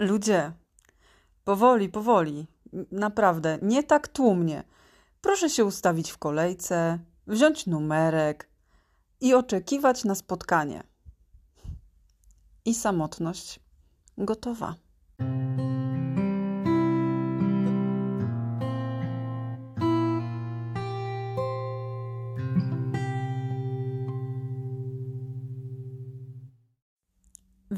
Ludzie, 0.00 0.52
powoli, 1.44 1.88
powoli, 1.88 2.46
naprawdę, 2.92 3.58
nie 3.62 3.82
tak 3.82 4.08
tłumnie. 4.08 4.64
Proszę 5.20 5.50
się 5.50 5.64
ustawić 5.64 6.10
w 6.10 6.18
kolejce, 6.18 6.98
wziąć 7.26 7.66
numerek 7.66 8.48
i 9.20 9.34
oczekiwać 9.34 10.04
na 10.04 10.14
spotkanie. 10.14 10.82
I 12.64 12.74
samotność 12.74 13.60
gotowa. 14.18 14.74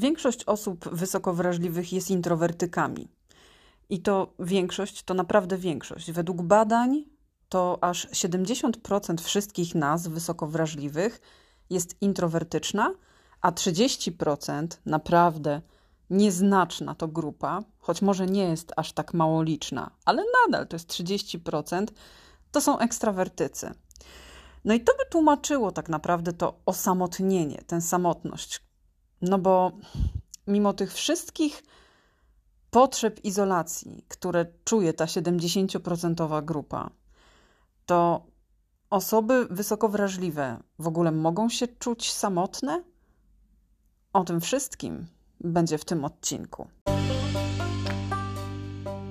Większość 0.03 0.43
osób 0.43 0.89
wysoko 0.89 1.33
wrażliwych 1.33 1.93
jest 1.93 2.09
introwertykami. 2.09 3.07
I 3.89 4.01
to 4.01 4.33
większość, 4.39 5.03
to 5.03 5.13
naprawdę 5.13 5.57
większość. 5.57 6.11
Według 6.11 6.41
badań 6.41 7.03
to 7.49 7.77
aż 7.81 8.07
70% 8.07 9.21
wszystkich 9.21 9.75
nas 9.75 10.07
wysoko 10.07 10.47
wrażliwych 10.47 11.21
jest 11.69 12.01
introwertyczna, 12.01 12.93
a 13.41 13.51
30% 13.51 14.67
naprawdę 14.85 15.61
nieznaczna 16.09 16.95
to 16.95 17.07
grupa, 17.07 17.59
choć 17.79 18.01
może 18.01 18.25
nie 18.25 18.43
jest 18.43 18.73
aż 18.75 18.93
tak 18.93 19.13
mało 19.13 19.43
liczna, 19.43 19.91
ale 20.05 20.23
nadal 20.45 20.67
to 20.67 20.75
jest 20.75 20.89
30%, 20.89 21.87
to 22.51 22.61
są 22.61 22.79
ekstrawertycy. 22.79 23.71
No 24.65 24.73
i 24.73 24.81
to 24.81 24.93
by 24.93 25.09
tłumaczyło 25.09 25.71
tak 25.71 25.89
naprawdę 25.89 26.33
to 26.33 26.59
osamotnienie, 26.65 27.61
tę 27.67 27.81
samotność, 27.81 28.62
no 29.23 29.39
bo 29.39 29.71
mimo 30.47 30.73
tych 30.73 30.93
wszystkich 30.93 31.63
potrzeb 32.69 33.25
izolacji, 33.25 34.05
które 34.07 34.45
czuje 34.63 34.93
ta 34.93 35.05
70% 35.05 36.45
grupa, 36.45 36.89
to 37.85 38.25
osoby 38.89 39.47
wysoko 39.49 39.89
wrażliwe 39.89 40.59
w 40.79 40.87
ogóle 40.87 41.11
mogą 41.11 41.49
się 41.49 41.67
czuć 41.67 42.11
samotne? 42.13 42.83
O 44.13 44.23
tym 44.23 44.41
wszystkim 44.41 45.07
będzie 45.41 45.77
w 45.77 45.85
tym 45.85 46.05
odcinku. 46.05 46.67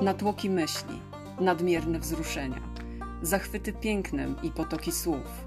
Natłoki 0.00 0.50
myśli, 0.50 1.00
nadmierne 1.41 1.98
wzruszenia, 1.98 2.62
zachwyty 3.22 3.72
pięknem 3.72 4.36
i 4.42 4.50
potoki 4.50 4.92
słów, 4.92 5.44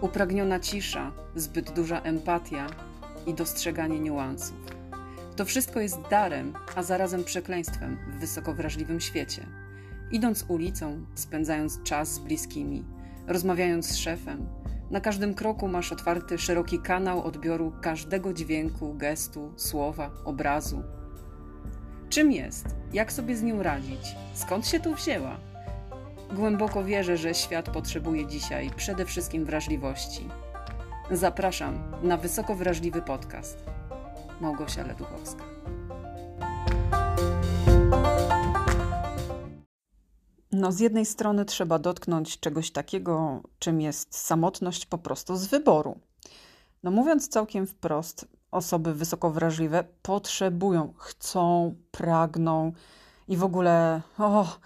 upragniona 0.00 0.60
cisza, 0.60 1.12
zbyt 1.36 1.70
duża 1.70 2.00
empatia 2.00 2.66
i 3.26 3.34
dostrzeganie 3.34 4.00
niuansów. 4.00 4.56
To 5.36 5.44
wszystko 5.44 5.80
jest 5.80 6.00
darem, 6.10 6.52
a 6.76 6.82
zarazem 6.82 7.24
przekleństwem 7.24 7.98
w 8.08 8.20
wysoko 8.20 8.54
wrażliwym 8.54 9.00
świecie. 9.00 9.46
Idąc 10.12 10.44
ulicą, 10.48 11.06
spędzając 11.14 11.82
czas 11.82 12.14
z 12.14 12.18
bliskimi, 12.18 12.84
rozmawiając 13.26 13.86
z 13.86 13.96
szefem, 13.96 14.46
na 14.90 15.00
każdym 15.00 15.34
kroku 15.34 15.68
masz 15.68 15.92
otwarty 15.92 16.38
szeroki 16.38 16.78
kanał 16.78 17.22
odbioru 17.22 17.72
każdego 17.80 18.32
dźwięku, 18.32 18.94
gestu, 18.94 19.52
słowa, 19.56 20.10
obrazu. 20.24 20.82
Czym 22.08 22.32
jest? 22.32 22.66
Jak 22.92 23.12
sobie 23.12 23.36
z 23.36 23.42
nią 23.42 23.62
radzić? 23.62 24.16
Skąd 24.34 24.66
się 24.66 24.80
tu 24.80 24.94
wzięła? 24.94 25.36
Głęboko 26.34 26.84
wierzę, 26.84 27.16
że 27.16 27.34
świat 27.34 27.70
potrzebuje 27.70 28.26
dzisiaj 28.26 28.70
przede 28.76 29.04
wszystkim 29.04 29.44
wrażliwości 29.44 30.28
Zapraszam 31.10 31.92
na 32.02 32.16
wysoko 32.16 32.54
wrażliwy 32.54 33.02
podcast. 33.02 33.64
Małgosia 34.40 34.86
Leduchowska. 34.86 35.44
No, 40.52 40.72
z 40.72 40.80
jednej 40.80 41.06
strony 41.06 41.44
trzeba 41.44 41.78
dotknąć 41.78 42.40
czegoś 42.40 42.70
takiego, 42.70 43.42
czym 43.58 43.80
jest 43.80 44.16
samotność 44.16 44.86
po 44.86 44.98
prostu 44.98 45.36
z 45.36 45.46
wyboru. 45.46 45.98
No, 46.82 46.90
mówiąc 46.90 47.28
całkiem 47.28 47.66
wprost, 47.66 48.28
osoby 48.50 48.94
wysoko 48.94 49.30
wrażliwe 49.30 49.84
potrzebują, 50.02 50.94
chcą, 50.96 51.74
pragną 51.90 52.72
i 53.28 53.36
w 53.36 53.44
ogóle 53.44 54.02
oh, 54.18 54.58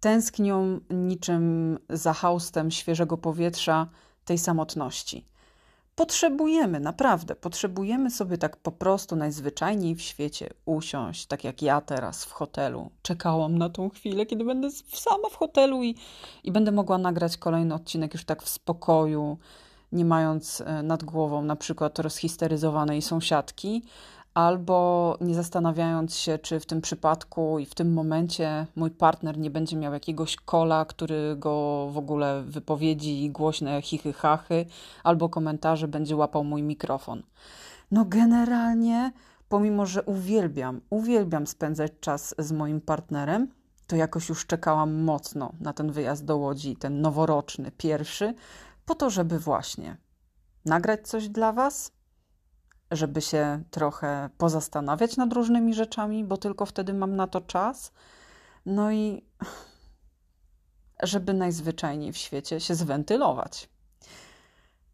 tęsknią 0.00 0.80
niczym 0.90 1.78
za 1.90 2.12
haustem 2.12 2.70
świeżego 2.70 3.18
powietrza 3.18 3.86
tej 4.24 4.38
samotności. 4.38 5.33
Potrzebujemy, 5.96 6.80
naprawdę, 6.80 7.36
potrzebujemy 7.36 8.10
sobie 8.10 8.38
tak 8.38 8.56
po 8.56 8.72
prostu 8.72 9.16
najzwyczajniej 9.16 9.94
w 9.94 10.02
świecie 10.02 10.50
usiąść, 10.64 11.26
tak 11.26 11.44
jak 11.44 11.62
ja 11.62 11.80
teraz 11.80 12.24
w 12.24 12.32
hotelu. 12.32 12.90
Czekałam 13.02 13.58
na 13.58 13.70
tą 13.70 13.90
chwilę, 13.90 14.26
kiedy 14.26 14.44
będę 14.44 14.70
sama 14.88 15.28
w 15.30 15.36
hotelu 15.36 15.82
i, 15.82 15.94
i 16.44 16.52
będę 16.52 16.72
mogła 16.72 16.98
nagrać 16.98 17.36
kolejny 17.36 17.74
odcinek 17.74 18.14
już 18.14 18.24
tak 18.24 18.42
w 18.42 18.48
spokoju, 18.48 19.38
nie 19.92 20.04
mając 20.04 20.60
e, 20.60 20.82
nad 20.82 21.04
głową 21.04 21.42
na 21.42 21.56
przykład 21.56 21.98
rozhisteryzowanej 21.98 23.02
sąsiadki, 23.02 23.82
albo 24.34 25.16
nie 25.20 25.34
zastanawiając 25.34 26.16
się, 26.16 26.38
czy 26.38 26.60
w 26.60 26.66
tym 26.66 26.80
przypadku 26.80 27.58
i 27.58 27.66
w 27.66 27.74
tym 27.74 27.92
momencie 27.92 28.66
mój 28.76 28.90
partner 28.90 29.38
nie 29.38 29.50
będzie 29.50 29.76
miał 29.76 29.92
jakiegoś 29.92 30.36
kola, 30.36 30.84
który 30.84 31.36
go 31.36 31.88
w 31.92 31.98
ogóle 31.98 32.42
wypowiedzi 32.42 33.30
głośne 33.30 33.82
chichy 33.82 34.12
chachy, 34.12 34.66
albo 35.04 35.28
komentarze 35.28 35.88
będzie 35.88 36.16
łapał 36.16 36.44
mój 36.44 36.62
mikrofon. 36.62 37.22
No 37.90 38.04
generalnie, 38.04 39.12
pomimo 39.48 39.86
że 39.86 40.02
uwielbiam, 40.02 40.80
uwielbiam 40.90 41.46
spędzać 41.46 41.92
czas 42.00 42.34
z 42.38 42.52
moim 42.52 42.80
partnerem, 42.80 43.48
to 43.86 43.96
jakoś 43.96 44.28
już 44.28 44.46
czekałam 44.46 45.02
mocno 45.02 45.52
na 45.60 45.72
ten 45.72 45.92
wyjazd 45.92 46.24
do 46.24 46.36
Łodzi, 46.36 46.76
ten 46.76 47.00
noworoczny, 47.00 47.70
pierwszy, 47.70 48.34
po 48.86 48.94
to, 48.94 49.10
żeby 49.10 49.38
właśnie 49.38 49.96
nagrać 50.64 51.08
coś 51.08 51.28
dla 51.28 51.52
Was, 51.52 51.92
żeby 52.90 53.20
się 53.20 53.62
trochę 53.70 54.30
pozastanawiać 54.38 55.16
nad 55.16 55.32
różnymi 55.32 55.74
rzeczami, 55.74 56.24
bo 56.24 56.36
tylko 56.36 56.66
wtedy 56.66 56.94
mam 56.94 57.16
na 57.16 57.26
to 57.26 57.40
czas. 57.40 57.92
No 58.66 58.92
i 58.92 59.24
żeby 61.02 61.34
najzwyczajniej 61.34 62.12
w 62.12 62.16
świecie 62.16 62.60
się 62.60 62.74
zwentylować. 62.74 63.68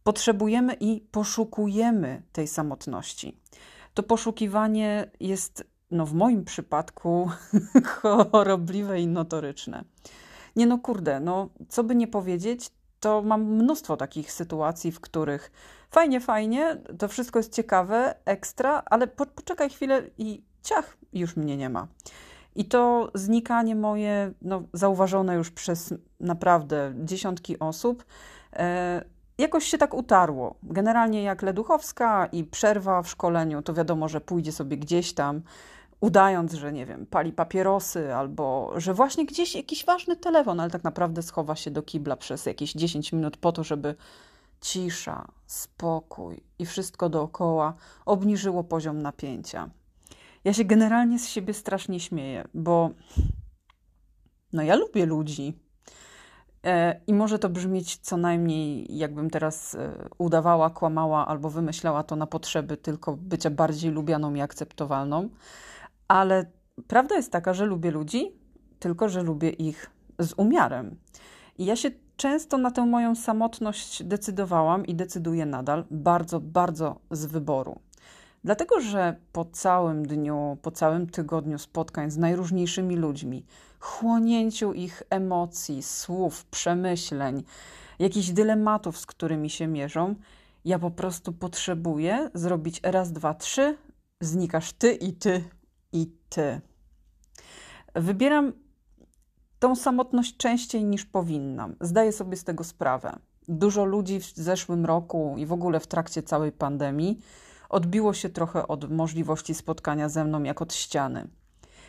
Potrzebujemy 0.03 0.75
i 0.81 1.01
poszukujemy 1.01 2.23
tej 2.33 2.49
samotności. 2.49 3.41
To 3.95 4.03
poszukiwanie 4.03 5.11
jest, 5.21 5.65
no 5.91 6.07
w 6.07 6.15
moim 6.15 6.45
przypadku, 6.45 7.31
chorobliwe 8.33 9.01
i 9.01 9.07
notoryczne. 9.07 9.85
Nie 10.57 10.67
no, 10.67 10.79
kurde, 10.79 11.21
no 11.21 11.49
co 11.69 11.85
by 11.85 11.95
nie 11.95 12.09
powiedzieć, 12.09 12.71
to 13.01 13.23
mam 13.23 13.45
mnóstwo 13.45 13.97
takich 13.97 14.33
sytuacji, 14.33 14.93
w 14.93 15.01
których 15.01 15.53
fajnie, 15.91 16.21
fajnie, 16.21 16.77
to 16.99 17.09
wszystko 17.09 17.39
jest 17.39 17.55
ciekawe, 17.55 18.15
ekstra, 18.25 18.83
ale 18.87 19.07
po, 19.07 19.27
poczekaj 19.27 19.71
chwilę 19.71 20.03
i 20.19 20.43
ciach, 20.63 20.97
już 21.13 21.37
mnie 21.37 21.57
nie 21.57 21.69
ma. 21.69 21.87
I 22.55 22.65
to 22.65 23.11
znikanie 23.15 23.77
moje, 23.77 24.33
no, 24.43 24.63
zauważone 24.73 25.35
już 25.35 25.51
przez 25.51 25.95
naprawdę 26.21 26.95
dziesiątki 26.97 27.59
osób, 27.59 28.05
e, 28.53 29.05
jakoś 29.39 29.65
się 29.65 29.79
tak 29.79 29.95
utarło. 29.95 30.55
Generalnie 30.63 31.23
jak 31.23 31.43
Leduchowska 31.43 32.27
i 32.27 32.45
przerwa 32.45 33.03
w 33.03 33.09
szkoleniu, 33.09 33.63
to 33.63 33.75
wiadomo, 33.75 34.09
że 34.09 34.21
pójdzie 34.21 34.53
sobie 34.53 34.77
gdzieś 34.77 35.13
tam, 35.13 35.43
udając, 36.01 36.53
że 36.53 36.73
nie 36.73 36.87
wiem, 36.87 37.07
pali 37.07 37.33
papierosy 37.33 38.15
albo 38.15 38.73
że 38.77 38.95
właśnie 38.95 39.27
gdzieś 39.27 39.55
jakiś 39.55 39.85
ważny 39.85 40.17
telefon, 40.17 40.61
ale 40.61 40.71
tak 40.71 40.85
naprawdę 40.85 41.23
schowa 41.23 41.57
się 41.57 41.71
do 41.71 41.83
kibla 41.83 42.17
przez 42.17 42.47
jakieś 42.47 42.73
10 42.73 43.13
minut 43.13 43.37
po 43.37 43.53
to, 43.53 43.65
żeby 43.65 43.95
cisza, 44.61 45.29
spokój 45.47 46.45
i 46.59 46.67
wszystko 46.67 47.09
dookoła 47.09 47.75
obniżyło 48.07 48.65
poziom 48.65 49.03
napięcia. 49.03 49.71
Ja 50.45 50.53
się 50.53 50.65
generalnie 50.65 51.19
z 51.19 51.29
siebie 51.29 51.55
strasznie 51.55 52.01
śmieję, 52.01 52.49
bo 52.55 52.91
no 54.53 54.63
ja 54.63 54.77
lubię 54.77 55.07
ludzi. 55.07 55.59
E, 56.65 57.01
I 57.07 57.15
może 57.15 57.39
to 57.39 57.49
brzmieć 57.49 57.97
co 57.97 58.17
najmniej, 58.17 58.97
jakbym 58.97 59.31
teraz 59.31 59.75
e, 59.75 60.09
udawała, 60.19 60.71
kłamała 60.71 61.27
albo 61.27 61.51
wymyślała 61.51 62.03
to 62.03 62.17
na 62.17 62.27
potrzeby 62.27 62.77
tylko 62.77 63.17
bycia 63.17 63.51
bardziej 63.51 63.91
lubianą 63.91 64.35
i 64.35 64.41
akceptowalną, 64.41 65.29
ale 66.09 66.51
prawda 66.87 67.17
jest 67.17 67.33
taka, 67.33 67.55
że 67.55 67.67
lubię 67.67 67.91
ludzi, 67.91 68.33
tylko 68.79 69.09
że 69.09 69.23
lubię 69.23 69.51
ich 69.51 69.91
z 70.19 70.33
umiarem. 70.37 70.97
I 71.59 71.65
ja 71.65 71.77
się 71.77 71.91
często 72.21 72.59
na 72.59 72.71
tę 72.71 72.87
moją 72.87 73.15
samotność 73.15 74.03
decydowałam 74.03 74.87
i 74.87 74.95
decyduję 74.95 75.47
nadal 75.47 75.85
bardzo, 75.91 76.41
bardzo 76.41 77.01
z 77.11 77.27
wyboru. 77.27 77.79
Dlatego, 78.45 78.81
że 78.81 79.17
po 79.33 79.45
całym 79.45 80.07
dniu, 80.07 80.59
po 80.63 80.71
całym 80.71 81.07
tygodniu 81.07 81.59
spotkań 81.59 82.11
z 82.11 82.17
najróżniejszymi 82.17 82.97
ludźmi, 82.97 83.45
chłonięciu 83.79 84.73
ich 84.73 85.03
emocji, 85.11 85.83
słów, 85.83 86.45
przemyśleń, 86.45 87.43
jakichś 87.99 88.29
dylematów, 88.29 88.99
z 88.99 89.07
którymi 89.07 89.51
się 89.51 89.67
mierzą, 89.67 90.15
ja 90.65 90.79
po 90.79 90.91
prostu 90.91 91.33
potrzebuję 91.33 92.31
zrobić 92.35 92.81
raz, 92.83 93.13
dwa, 93.13 93.35
trzy, 93.35 93.77
znikasz 94.21 94.73
ty 94.73 94.93
i 94.93 95.13
ty 95.13 95.45
i 95.93 96.07
ty. 96.29 96.61
Wybieram 97.95 98.53
tą 99.61 99.77
samotność 99.77 100.37
częściej 100.37 100.85
niż 100.85 101.05
powinnam. 101.05 101.77
Zdaję 101.81 102.13
sobie 102.13 102.37
z 102.37 102.45
tego 102.45 102.65
sprawę. 102.65 103.19
Dużo 103.49 103.85
ludzi 103.85 104.21
w 104.21 104.25
zeszłym 104.25 104.87
roku 104.87 105.35
i 105.39 105.47
w 105.47 105.53
ogóle 105.53 105.81
w 105.81 105.87
trakcie 105.87 106.23
całej 106.23 106.53
pandemii 106.53 107.21
odbiło 107.69 108.15
się 108.15 108.29
trochę 108.29 108.69
od 108.69 108.91
możliwości 108.91 109.55
spotkania 109.55 110.09
ze 110.09 110.25
mną 110.25 110.43
jak 110.43 110.63
od 110.63 110.75
ściany. 110.75 111.29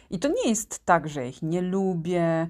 I 0.09 0.19
to 0.19 0.27
nie 0.27 0.49
jest 0.49 0.85
tak, 0.85 1.09
że 1.09 1.27
ich 1.27 1.41
nie 1.41 1.61
lubię. 1.61 2.49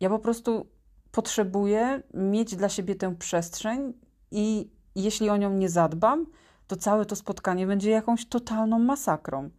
Ja 0.00 0.10
po 0.10 0.18
prostu 0.18 0.66
potrzebuję 1.12 2.02
mieć 2.14 2.56
dla 2.56 2.68
siebie 2.68 2.94
tę 2.94 3.16
przestrzeń 3.16 3.92
i 4.30 4.70
jeśli 4.94 5.30
o 5.30 5.36
nią 5.36 5.52
nie 5.52 5.68
zadbam, 5.68 6.26
to 6.66 6.76
całe 6.76 7.06
to 7.06 7.16
spotkanie 7.16 7.66
będzie 7.66 7.90
jakąś 7.90 8.26
totalną 8.26 8.78
masakrą. 8.78 9.50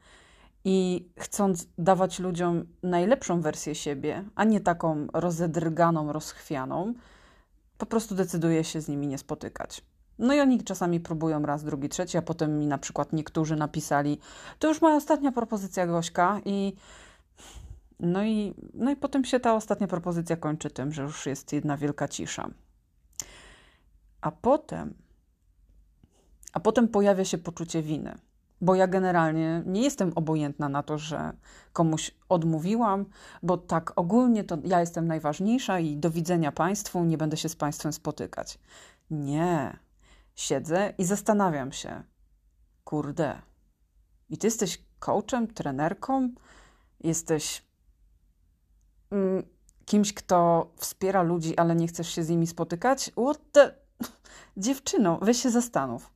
I 0.65 1.09
chcąc 1.19 1.67
dawać 1.77 2.19
ludziom 2.19 2.65
najlepszą 2.83 3.41
wersję 3.41 3.75
siebie, 3.75 4.23
a 4.35 4.43
nie 4.43 4.59
taką 4.59 5.07
rozedrganą, 5.13 6.13
rozchwianą, 6.13 6.93
po 7.77 7.85
prostu 7.85 8.15
decyduję 8.15 8.63
się 8.63 8.81
z 8.81 8.87
nimi 8.87 9.07
nie 9.07 9.17
spotykać. 9.17 9.81
No 10.19 10.33
i 10.33 10.39
oni 10.39 10.63
czasami 10.63 10.99
próbują 10.99 11.41
raz, 11.41 11.63
drugi, 11.63 11.89
trzeci, 11.89 12.17
a 12.17 12.21
potem 12.21 12.59
mi 12.59 12.67
na 12.67 12.77
przykład 12.77 13.13
niektórzy 13.13 13.55
napisali: 13.55 14.19
To 14.59 14.67
już 14.67 14.81
moja 14.81 14.95
ostatnia 14.95 15.31
propozycja, 15.31 15.87
Gośka, 15.87 16.41
i 16.45 16.75
no 17.99 18.23
i, 18.23 18.53
no 18.73 18.91
i 18.91 18.95
potem 18.95 19.25
się 19.25 19.39
ta 19.39 19.55
ostatnia 19.55 19.87
propozycja 19.87 20.35
kończy 20.37 20.69
tym, 20.69 20.91
że 20.91 21.01
już 21.01 21.25
jest 21.25 21.53
jedna 21.53 21.77
wielka 21.77 22.07
cisza. 22.07 22.49
A 24.21 24.31
potem, 24.31 24.93
a 26.53 26.59
potem 26.59 26.87
pojawia 26.87 27.25
się 27.25 27.37
poczucie 27.37 27.81
winy, 27.81 28.15
bo 28.61 28.75
ja 28.75 28.87
generalnie 28.87 29.63
nie 29.65 29.81
jestem 29.81 30.11
obojętna 30.15 30.69
na 30.69 30.83
to, 30.83 30.97
że 30.97 31.33
komuś 31.73 32.11
odmówiłam, 32.29 33.05
bo 33.43 33.57
tak 33.57 33.93
ogólnie 33.95 34.43
to 34.43 34.57
ja 34.63 34.79
jestem 34.79 35.07
najważniejsza 35.07 35.79
i 35.79 35.97
do 35.97 36.09
widzenia 36.09 36.51
Państwu, 36.51 37.03
nie 37.03 37.17
będę 37.17 37.37
się 37.37 37.49
z 37.49 37.55
Państwem 37.55 37.93
spotykać. 37.93 38.59
Nie. 39.11 39.79
Siedzę 40.35 40.93
i 40.97 41.05
zastanawiam 41.05 41.71
się, 41.71 42.03
kurde, 42.83 43.41
i 44.29 44.37
ty 44.37 44.47
jesteś 44.47 44.85
coachem, 44.99 45.47
trenerką, 45.47 46.29
jesteś 46.99 47.63
mm, 49.11 49.43
kimś, 49.85 50.13
kto 50.13 50.71
wspiera 50.75 51.21
ludzi, 51.21 51.57
ale 51.57 51.75
nie 51.75 51.87
chcesz 51.87 52.15
się 52.15 52.23
z 52.23 52.29
nimi 52.29 52.47
spotykać? 52.47 53.11
What 53.11 53.41
the... 53.51 53.73
Dziewczyno, 54.57 55.19
weź 55.21 55.43
się 55.43 55.49
zastanów. 55.49 56.11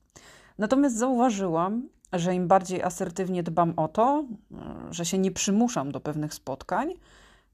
Natomiast 0.57 0.97
zauważyłam, 0.97 1.89
że 2.19 2.35
im 2.35 2.47
bardziej 2.47 2.83
asertywnie 2.83 3.43
dbam 3.43 3.73
o 3.77 3.87
to, 3.87 4.25
że 4.91 5.05
się 5.05 5.17
nie 5.17 5.31
przymuszam 5.31 5.91
do 5.91 5.99
pewnych 5.99 6.33
spotkań, 6.33 6.93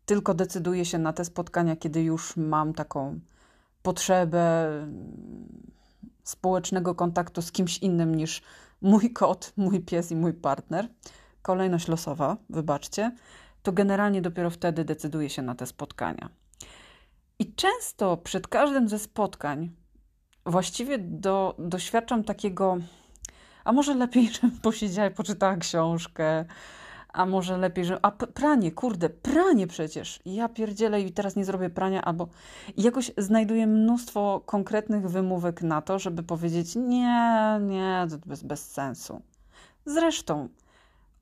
tylko 0.05 0.33
decyduję 0.33 0.85
się 0.85 0.97
na 0.97 1.13
te 1.13 1.25
spotkania, 1.25 1.75
kiedy 1.75 2.03
już 2.03 2.37
mam 2.37 2.73
taką 2.73 3.19
potrzebę 3.83 4.67
społecznego 6.23 6.95
kontaktu 6.95 7.41
z 7.41 7.51
kimś 7.51 7.77
innym 7.77 8.15
niż 8.15 8.41
mój 8.81 9.13
kot, 9.13 9.53
mój 9.57 9.79
pies 9.79 10.11
i 10.11 10.15
mój 10.15 10.33
partner. 10.33 10.87
Kolejność 11.41 11.87
losowa, 11.87 12.37
wybaczcie 12.49 13.11
to 13.63 13.71
generalnie 13.71 14.21
dopiero 14.21 14.49
wtedy 14.49 14.85
decyduje 14.85 15.29
się 15.29 15.41
na 15.41 15.55
te 15.55 15.65
spotkania. 15.65 16.29
I 17.39 17.53
często 17.53 18.17
przed 18.17 18.47
każdym 18.47 18.89
ze 18.89 18.99
spotkań 18.99 19.71
właściwie 20.45 20.97
do, 20.97 21.55
doświadczam 21.59 22.23
takiego, 22.23 22.77
a 23.63 23.71
może 23.71 23.93
lepiej, 23.93 24.29
żebym 24.33 24.51
posiedziała 24.51 25.07
i 25.07 25.11
poczytała 25.11 25.57
książkę, 25.57 26.45
a 27.13 27.25
może 27.25 27.57
lepiej, 27.57 27.85
że. 27.85 27.99
A 28.01 28.11
pranie, 28.11 28.71
kurde, 28.71 29.09
pranie 29.09 29.67
przecież. 29.67 30.19
Ja 30.25 30.49
pierdzielę 30.49 31.01
i 31.01 31.11
teraz 31.11 31.35
nie 31.35 31.45
zrobię 31.45 31.69
prania, 31.69 32.01
albo 32.01 32.27
I 32.77 32.83
jakoś 32.83 33.11
znajduję 33.17 33.67
mnóstwo 33.67 34.41
konkretnych 34.45 35.09
wymówek 35.09 35.61
na 35.61 35.81
to, 35.81 35.99
żeby 35.99 36.23
powiedzieć: 36.23 36.75
Nie, 36.75 37.59
nie, 37.61 38.07
to 38.09 38.17
bez, 38.25 38.43
bez 38.43 38.71
sensu. 38.71 39.21
Zresztą, 39.85 40.49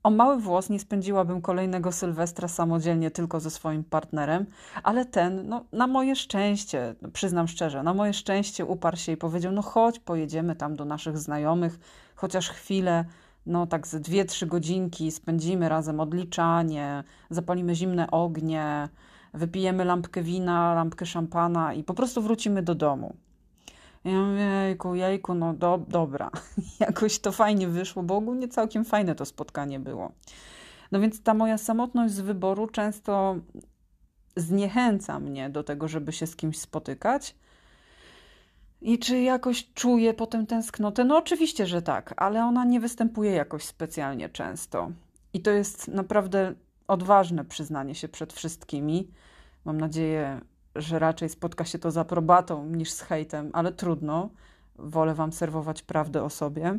o 0.02 0.10
mały 0.10 0.40
włos 0.40 0.70
nie 0.70 0.80
spędziłabym 0.80 1.42
kolejnego 1.42 1.92
Sylwestra 1.92 2.48
samodzielnie 2.48 3.10
tylko 3.10 3.40
ze 3.40 3.50
swoim 3.50 3.84
partnerem, 3.84 4.46
ale 4.82 5.04
ten, 5.04 5.48
no, 5.48 5.64
na 5.72 5.86
moje 5.86 6.16
szczęście, 6.16 6.94
przyznam 7.12 7.48
szczerze, 7.48 7.82
na 7.82 7.94
moje 7.94 8.12
szczęście 8.12 8.64
uparł 8.64 8.96
się 8.96 9.12
i 9.12 9.16
powiedział: 9.16 9.52
No 9.52 9.62
chodź, 9.62 9.98
pojedziemy 9.98 10.56
tam 10.56 10.76
do 10.76 10.84
naszych 10.84 11.18
znajomych, 11.18 11.78
chociaż 12.20 12.48
chwilę, 12.48 13.04
no 13.46 13.66
tak 13.66 13.86
dwie, 13.86 14.24
trzy 14.24 14.46
godzinki 14.46 15.10
spędzimy 15.10 15.68
razem 15.68 16.00
odliczanie, 16.00 17.04
zapalimy 17.30 17.74
zimne 17.74 18.10
ognie, 18.10 18.88
wypijemy 19.34 19.84
lampkę 19.84 20.22
wina, 20.22 20.74
lampkę 20.74 21.06
szampana 21.06 21.74
i 21.74 21.84
po 21.84 21.94
prostu 21.94 22.22
wrócimy 22.22 22.62
do 22.62 22.74
domu. 22.74 23.16
Ja 24.04 24.12
mówię, 24.12 24.42
jejku, 24.42 24.94
jejku, 24.94 25.34
no 25.34 25.54
do, 25.54 25.80
dobra. 25.88 26.30
Jakoś 26.80 27.18
to 27.18 27.32
fajnie 27.32 27.68
wyszło, 27.68 28.02
bo 28.02 28.16
ogólnie 28.16 28.48
całkiem 28.48 28.84
fajne 28.84 29.14
to 29.14 29.24
spotkanie 29.24 29.80
było. 29.80 30.12
No 30.92 31.00
więc 31.00 31.22
ta 31.22 31.34
moja 31.34 31.58
samotność 31.58 32.14
z 32.14 32.20
wyboru 32.20 32.66
często 32.66 33.36
zniechęca 34.36 35.20
mnie 35.20 35.50
do 35.50 35.62
tego, 35.62 35.88
żeby 35.88 36.12
się 36.12 36.26
z 36.26 36.36
kimś 36.36 36.58
spotykać. 36.58 37.34
I 38.82 38.98
czy 38.98 39.20
jakoś 39.20 39.72
czuję 39.74 40.14
potem 40.14 40.46
tęsknotę? 40.46 41.04
No 41.04 41.16
oczywiście, 41.16 41.66
że 41.66 41.82
tak, 41.82 42.14
ale 42.16 42.44
ona 42.44 42.64
nie 42.64 42.80
występuje 42.80 43.32
jakoś 43.32 43.64
specjalnie 43.64 44.28
często. 44.28 44.90
I 45.32 45.40
to 45.40 45.50
jest 45.50 45.88
naprawdę 45.88 46.54
odważne 46.88 47.44
przyznanie 47.44 47.94
się 47.94 48.08
przed 48.08 48.32
wszystkimi. 48.32 49.10
Mam 49.64 49.80
nadzieję, 49.80 50.40
że 50.74 50.98
raczej 50.98 51.28
spotka 51.28 51.64
się 51.64 51.78
to 51.78 51.90
z 51.90 51.96
aprobatą 51.96 52.66
niż 52.66 52.90
z 52.90 53.00
hejtem, 53.00 53.50
ale 53.52 53.72
trudno. 53.72 54.30
Wolę 54.76 55.14
Wam 55.14 55.32
serwować 55.32 55.82
prawdę 55.82 56.22
o 56.22 56.30
sobie. 56.30 56.78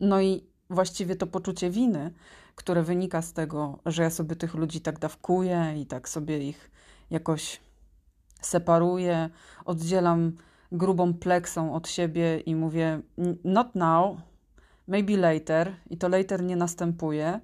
No 0.00 0.20
i 0.20 0.44
właściwie 0.70 1.16
to 1.16 1.26
poczucie 1.26 1.70
winy, 1.70 2.10
które 2.54 2.82
wynika 2.82 3.22
z 3.22 3.32
tego, 3.32 3.78
że 3.86 4.02
ja 4.02 4.10
sobie 4.10 4.36
tych 4.36 4.54
ludzi 4.54 4.80
tak 4.80 4.98
dawkuję 4.98 5.74
i 5.76 5.86
tak 5.86 6.08
sobie 6.08 6.48
ich 6.48 6.70
jakoś 7.10 7.60
separuję, 8.40 9.30
oddzielam 9.64 10.32
grubą 10.72 11.14
pleksą 11.14 11.74
od 11.74 11.88
siebie 11.88 12.40
i 12.40 12.54
mówię 12.54 13.00
not 13.44 13.74
now, 13.74 14.18
maybe 14.86 15.16
later 15.16 15.76
i 15.90 15.98
to 15.98 16.08
later 16.08 16.42
nie 16.42 16.56
następuje, 16.56 17.40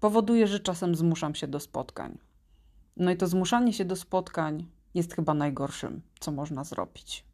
powoduje, 0.00 0.46
że 0.46 0.60
czasem 0.60 0.94
zmuszam 0.94 1.34
się 1.34 1.46
do 1.46 1.60
spotkań. 1.60 2.18
No 2.96 3.10
i 3.10 3.16
to 3.16 3.26
zmuszanie 3.26 3.72
się 3.72 3.84
do 3.84 3.96
spotkań 3.96 4.66
jest 4.94 5.14
chyba 5.14 5.34
najgorszym, 5.34 6.02
co 6.20 6.32
można 6.32 6.64
zrobić. 6.64 7.24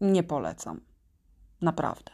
Nie 0.00 0.22
polecam. 0.22 0.80
Naprawdę. 1.60 2.12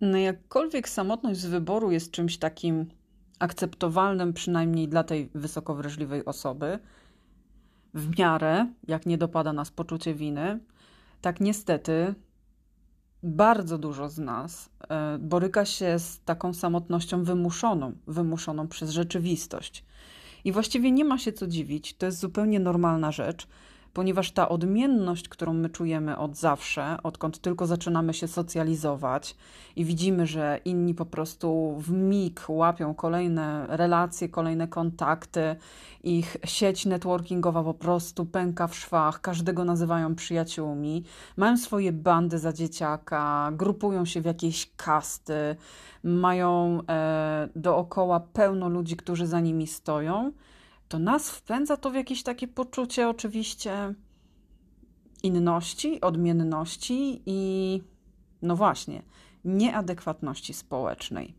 No 0.00 0.18
jakkolwiek 0.18 0.88
samotność 0.88 1.40
z 1.40 1.46
wyboru 1.46 1.90
jest 1.90 2.10
czymś 2.10 2.38
takim 2.38 2.90
akceptowalnym, 3.40 4.32
przynajmniej 4.32 4.88
dla 4.88 5.04
tej 5.04 5.30
wysoko 5.34 5.74
wrażliwej 5.74 6.24
osoby, 6.24 6.78
w 7.94 8.18
miarę, 8.18 8.66
jak 8.88 9.06
nie 9.06 9.18
dopada 9.18 9.52
nas 9.52 9.70
poczucie 9.70 10.14
winy, 10.14 10.60
tak 11.20 11.40
niestety 11.40 12.14
bardzo 13.22 13.78
dużo 13.78 14.08
z 14.08 14.18
nas 14.18 14.70
e, 14.88 15.18
boryka 15.18 15.64
się 15.64 15.98
z 15.98 16.20
taką 16.20 16.54
samotnością 16.54 17.24
wymuszoną, 17.24 17.92
wymuszoną 18.06 18.68
przez 18.68 18.90
rzeczywistość. 18.90 19.84
I 20.44 20.52
właściwie 20.52 20.92
nie 20.92 21.04
ma 21.04 21.18
się 21.18 21.32
co 21.32 21.46
dziwić, 21.46 21.96
to 21.96 22.06
jest 22.06 22.18
zupełnie 22.18 22.60
normalna 22.60 23.12
rzecz, 23.12 23.46
ponieważ 23.92 24.32
ta 24.32 24.48
odmienność, 24.48 25.28
którą 25.28 25.54
my 25.54 25.70
czujemy 25.70 26.18
od 26.18 26.36
zawsze, 26.36 26.96
odkąd 27.02 27.38
tylko 27.38 27.66
zaczynamy 27.66 28.14
się 28.14 28.28
socjalizować 28.28 29.36
i 29.76 29.84
widzimy, 29.84 30.26
że 30.26 30.60
inni 30.64 30.94
po 30.94 31.06
prostu 31.06 31.76
w 31.78 31.90
mig 31.90 32.40
łapią 32.48 32.94
kolejne 32.94 33.66
relacje, 33.68 34.28
kolejne 34.28 34.68
kontakty, 34.68 35.56
ich 36.02 36.36
sieć 36.44 36.86
networkingowa 36.86 37.64
po 37.64 37.74
prostu 37.74 38.26
pęka 38.26 38.66
w 38.66 38.76
szwach, 38.76 39.20
każdego 39.20 39.64
nazywają 39.64 40.14
przyjaciółmi, 40.14 41.04
mają 41.36 41.56
swoje 41.56 41.92
bandy 41.92 42.38
za 42.38 42.52
dzieciaka, 42.52 43.50
grupują 43.52 44.04
się 44.04 44.20
w 44.20 44.24
jakieś 44.24 44.70
kasty, 44.76 45.56
mają 46.04 46.80
e, 46.88 47.48
dookoła 47.56 48.20
pełno 48.20 48.68
ludzi, 48.68 48.96
którzy 48.96 49.26
za 49.26 49.40
nimi 49.40 49.66
stoją 49.66 50.32
to 50.90 50.98
nas 50.98 51.30
wpędza 51.30 51.76
to 51.76 51.90
w 51.90 51.94
jakieś 51.94 52.22
takie 52.22 52.48
poczucie 52.48 53.08
oczywiście 53.08 53.94
inności, 55.22 56.00
odmienności 56.00 57.22
i 57.26 57.82
no 58.42 58.56
właśnie, 58.56 59.02
nieadekwatności 59.44 60.54
społecznej. 60.54 61.34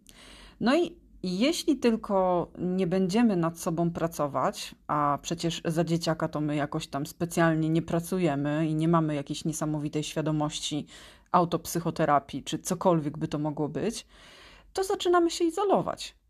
No 0.60 0.77
i 0.77 0.96
jeśli 1.24 1.77
tylko 1.77 2.48
nie 2.58 2.88
będziemy 2.88 3.36
nad 3.36 3.60
sobą 3.60 3.91
pracować, 3.91 4.75
a 4.88 5.20
przecież 5.22 5.62
za 5.65 5.84
dzieciaka 5.84 6.27
to 6.27 6.41
my 6.41 6.55
jakoś 6.55 6.88
tam 6.88 7.05
specjalnie 7.05 7.70
nie 7.70 7.81
pracujemy 7.81 8.67
i 8.67 8.75
nie 8.75 8.88
mamy 8.88 9.15
jakiejś 9.15 9.46
niesamowitej 9.46 10.03
świadomości 10.03 10.86
autopsychoterapii, 11.31 12.43
czy 12.43 12.60
cokolwiek 12.60 13.17
by 13.17 13.27
to 13.27 13.39
mogło 13.39 13.70
być, 13.70 14.08
to 14.74 14.84
zaczynamy 14.84 15.31
się 15.31 15.46
izolować. 15.46 16.20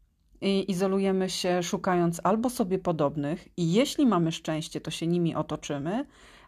I 0.42 0.72
izolujemy 0.72 1.30
się 1.30 1.64
szukając 1.64 2.22
albo 2.24 2.50
sobie 2.50 2.80
podobnych, 2.80 3.48
i 3.58 3.74
jeśli 3.74 4.06
mamy 4.06 4.32
szczęście, 4.32 4.82
to 4.82 4.92
się 4.92 5.08
nimi 5.08 5.36
otoczymy, 5.36 6.06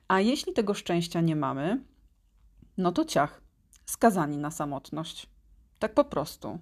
a 0.08 0.20
jeśli 0.20 0.54
tego 0.54 0.74
szczęścia 0.74 1.22
nie 1.22 1.36
mamy, 1.36 1.84
no 2.78 2.92
to 2.92 3.06
ciach, 3.06 3.42
skazani 3.86 4.38
na 4.38 4.52
samotność. 4.52 5.30
Tak 5.80 5.94
po 5.94 6.04
prostu. 6.04 6.60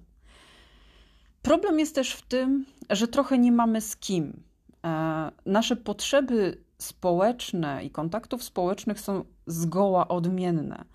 Problem 1.41 1.79
jest 1.79 1.95
też 1.95 2.13
w 2.13 2.21
tym, 2.21 2.65
że 2.89 3.07
trochę 3.07 3.38
nie 3.38 3.51
mamy 3.51 3.81
z 3.81 3.97
kim. 3.97 4.43
E, 4.85 5.31
nasze 5.45 5.75
potrzeby 5.75 6.63
społeczne 6.77 7.83
i 7.83 7.89
kontaktów 7.89 8.43
społecznych 8.43 9.00
są 9.00 9.25
zgoła 9.47 10.07
odmienne. 10.07 10.85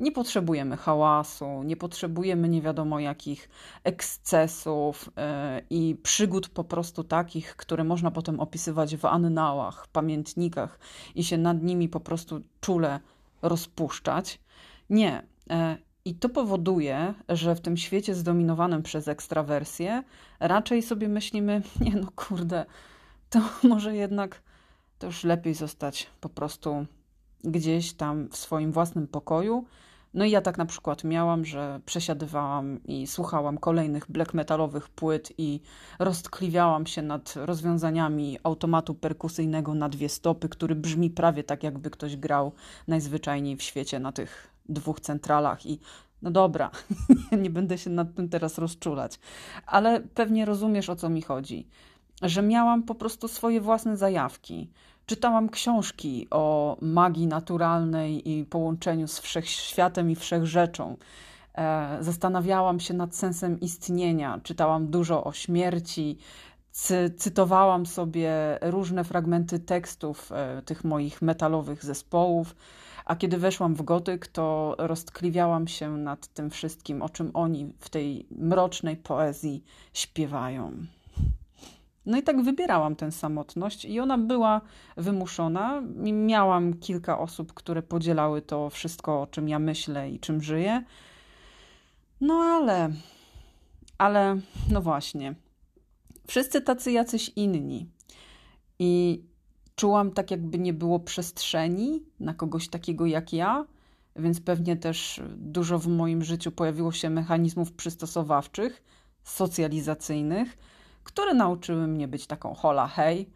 Nie 0.00 0.12
potrzebujemy 0.12 0.76
hałasu, 0.76 1.62
nie 1.62 1.76
potrzebujemy 1.76 2.48
nie 2.48 2.62
wiadomo 2.62 3.00
jakich 3.00 3.48
ekscesów 3.84 5.10
yy, 5.16 5.22
i 5.70 5.96
przygód 6.02 6.48
po 6.48 6.64
prostu 6.64 7.04
takich, 7.04 7.56
które 7.56 7.84
można 7.84 8.10
potem 8.10 8.40
opisywać 8.40 8.96
w 8.96 9.04
annałach, 9.04 9.86
pamiętnikach 9.86 10.78
i 11.14 11.24
się 11.24 11.38
nad 11.38 11.62
nimi 11.62 11.88
po 11.88 12.00
prostu 12.00 12.40
czule 12.60 13.00
rozpuszczać. 13.42 14.40
Nie. 14.90 15.22
Yy, 15.50 15.56
i 16.04 16.14
to 16.14 16.28
powoduje, 16.28 17.14
że 17.28 17.54
w 17.54 17.60
tym 17.60 17.76
świecie 17.76 18.14
zdominowanym 18.14 18.82
przez 18.82 19.08
ekstrawersję 19.08 20.02
raczej 20.40 20.82
sobie 20.82 21.08
myślimy, 21.08 21.62
nie 21.80 21.96
no 21.96 22.08
kurde, 22.16 22.64
to 23.30 23.40
może 23.62 23.96
jednak 23.96 24.42
to 24.98 25.06
już 25.06 25.24
lepiej 25.24 25.54
zostać 25.54 26.10
po 26.20 26.28
prostu 26.28 26.86
gdzieś 27.44 27.92
tam 27.92 28.28
w 28.28 28.36
swoim 28.36 28.72
własnym 28.72 29.06
pokoju. 29.06 29.64
No 30.14 30.24
i 30.24 30.30
ja 30.30 30.40
tak 30.40 30.58
na 30.58 30.66
przykład 30.66 31.04
miałam, 31.04 31.44
że 31.44 31.80
przesiadywałam 31.86 32.84
i 32.84 33.06
słuchałam 33.06 33.58
kolejnych 33.58 34.10
black 34.10 34.34
metalowych 34.34 34.88
płyt 34.88 35.32
i 35.38 35.60
roztkliwiałam 35.98 36.86
się 36.86 37.02
nad 37.02 37.34
rozwiązaniami 37.36 38.38
automatu 38.42 38.94
perkusyjnego 38.94 39.74
na 39.74 39.88
dwie 39.88 40.08
stopy, 40.08 40.48
który 40.48 40.74
brzmi 40.74 41.10
prawie 41.10 41.44
tak, 41.44 41.62
jakby 41.62 41.90
ktoś 41.90 42.16
grał 42.16 42.52
najzwyczajniej 42.88 43.56
w 43.56 43.62
świecie 43.62 44.00
na 44.00 44.12
tych 44.12 44.50
dwóch 44.68 45.00
centralach 45.00 45.66
i 45.66 45.80
no 46.22 46.30
dobra, 46.30 46.70
nie 47.42 47.50
będę 47.50 47.78
się 47.78 47.90
nad 47.90 48.14
tym 48.14 48.28
teraz 48.28 48.58
rozczulać, 48.58 49.18
ale 49.66 50.00
pewnie 50.00 50.44
rozumiesz 50.44 50.90
o 50.90 50.96
co 50.96 51.08
mi 51.08 51.22
chodzi 51.22 51.66
że 52.22 52.42
miałam 52.42 52.82
po 52.82 52.94
prostu 52.94 53.28
swoje 53.28 53.60
własne 53.60 53.96
zajawki. 53.96 54.70
Czytałam 55.10 55.48
książki 55.48 56.26
o 56.30 56.76
magii 56.80 57.26
naturalnej 57.26 58.30
i 58.30 58.44
połączeniu 58.44 59.08
z 59.08 59.18
wszechświatem 59.18 60.10
i 60.10 60.14
wszechrzeczą. 60.14 60.96
E, 61.54 61.98
zastanawiałam 62.00 62.80
się 62.80 62.94
nad 62.94 63.16
sensem 63.16 63.60
istnienia, 63.60 64.40
czytałam 64.42 64.90
dużo 64.90 65.24
o 65.24 65.32
śmierci, 65.32 66.18
cy 66.70 67.14
cytowałam 67.16 67.86
sobie 67.86 68.32
różne 68.62 69.04
fragmenty 69.04 69.58
tekstów 69.58 70.32
e, 70.32 70.62
tych 70.62 70.84
moich 70.84 71.22
metalowych 71.22 71.84
zespołów. 71.84 72.56
A 73.04 73.16
kiedy 73.16 73.38
weszłam 73.38 73.74
w 73.74 73.82
gotyk, 73.82 74.26
to 74.26 74.74
roztkliwiałam 74.78 75.68
się 75.68 75.96
nad 75.96 76.26
tym 76.26 76.50
wszystkim, 76.50 77.02
o 77.02 77.08
czym 77.08 77.30
oni 77.34 77.72
w 77.78 77.88
tej 77.88 78.26
mrocznej 78.30 78.96
poezji 78.96 79.64
śpiewają. 79.92 80.72
No 82.10 82.18
i 82.18 82.22
tak 82.22 82.42
wybierałam 82.42 82.96
tę 82.96 83.12
samotność, 83.12 83.84
i 83.84 84.00
ona 84.00 84.18
była 84.18 84.60
wymuszona. 84.96 85.82
Miałam 86.12 86.74
kilka 86.74 87.18
osób, 87.18 87.54
które 87.54 87.82
podzielały 87.82 88.42
to 88.42 88.70
wszystko, 88.70 89.22
o 89.22 89.26
czym 89.26 89.48
ja 89.48 89.58
myślę 89.58 90.10
i 90.10 90.18
czym 90.18 90.42
żyję. 90.42 90.84
No 92.20 92.34
ale, 92.34 92.90
ale, 93.98 94.36
no 94.70 94.82
właśnie, 94.82 95.34
wszyscy 96.26 96.60
tacy 96.60 96.92
jacyś 96.92 97.32
inni. 97.36 97.86
I 98.78 99.22
czułam 99.76 100.10
tak, 100.10 100.30
jakby 100.30 100.58
nie 100.58 100.72
było 100.72 101.00
przestrzeni 101.00 102.02
na 102.20 102.34
kogoś 102.34 102.68
takiego 102.68 103.06
jak 103.06 103.32
ja, 103.32 103.64
więc 104.16 104.40
pewnie 104.40 104.76
też 104.76 105.22
dużo 105.36 105.78
w 105.78 105.86
moim 105.86 106.24
życiu 106.24 106.52
pojawiło 106.52 106.92
się 106.92 107.10
mechanizmów 107.10 107.72
przystosowawczych, 107.72 108.82
socjalizacyjnych 109.24 110.58
które 111.04 111.34
nauczyły 111.34 111.86
mnie 111.86 112.08
być 112.08 112.26
taką 112.26 112.54
hola 112.54 112.86
hej 112.88 113.30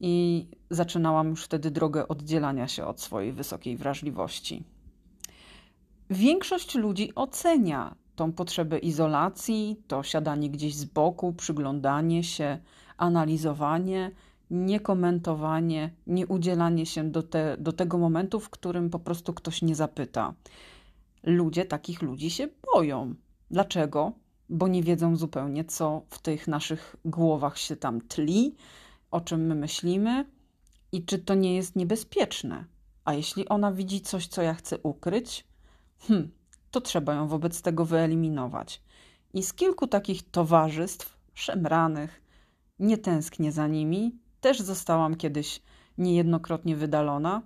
i 0.00 0.46
zaczynałam 0.70 1.28
już 1.28 1.44
wtedy 1.44 1.70
drogę 1.70 2.08
oddzielania 2.08 2.68
się 2.68 2.86
od 2.86 3.00
swojej 3.00 3.32
wysokiej 3.32 3.76
wrażliwości. 3.76 4.64
Większość 6.10 6.74
ludzi 6.74 7.14
ocenia 7.14 7.94
tą 8.16 8.32
potrzebę 8.32 8.78
izolacji, 8.78 9.82
to 9.88 10.02
siadanie 10.02 10.50
gdzieś 10.50 10.74
z 10.74 10.84
boku, 10.84 11.32
przyglądanie 11.32 12.24
się, 12.24 12.58
analizowanie, 12.96 14.10
niekomentowanie, 14.50 15.90
nieudzielanie 16.06 16.86
się 16.86 17.04
do, 17.04 17.22
te, 17.22 17.56
do 17.56 17.72
tego 17.72 17.98
momentu, 17.98 18.40
w 18.40 18.50
którym 18.50 18.90
po 18.90 18.98
prostu 18.98 19.34
ktoś 19.34 19.62
nie 19.62 19.74
zapyta. 19.74 20.34
Ludzie 21.22 21.64
takich 21.64 22.02
ludzi 22.02 22.30
się 22.30 22.48
boją. 22.74 23.14
Dlaczego? 23.50 24.12
Bo 24.48 24.68
nie 24.68 24.82
wiedzą 24.82 25.16
zupełnie, 25.16 25.64
co 25.64 26.02
w 26.10 26.18
tych 26.18 26.48
naszych 26.48 26.96
głowach 27.04 27.58
się 27.58 27.76
tam 27.76 28.00
tli, 28.00 28.56
o 29.10 29.20
czym 29.20 29.46
my 29.46 29.54
myślimy 29.54 30.24
i 30.92 31.04
czy 31.04 31.18
to 31.18 31.34
nie 31.34 31.56
jest 31.56 31.76
niebezpieczne. 31.76 32.64
A 33.04 33.14
jeśli 33.14 33.48
ona 33.48 33.72
widzi 33.72 34.00
coś, 34.00 34.26
co 34.26 34.42
ja 34.42 34.54
chcę 34.54 34.78
ukryć, 34.78 35.46
hmm, 35.98 36.30
to 36.70 36.80
trzeba 36.80 37.14
ją 37.14 37.28
wobec 37.28 37.62
tego 37.62 37.84
wyeliminować. 37.84 38.82
I 39.34 39.42
z 39.42 39.52
kilku 39.52 39.86
takich 39.86 40.30
towarzystw 40.30 41.16
szemranych, 41.34 42.22
nie 42.78 42.98
tęsknię 42.98 43.52
za 43.52 43.66
nimi, 43.66 44.18
też 44.40 44.60
zostałam 44.60 45.16
kiedyś 45.16 45.62
niejednokrotnie 45.98 46.76
wydalona, 46.76 47.42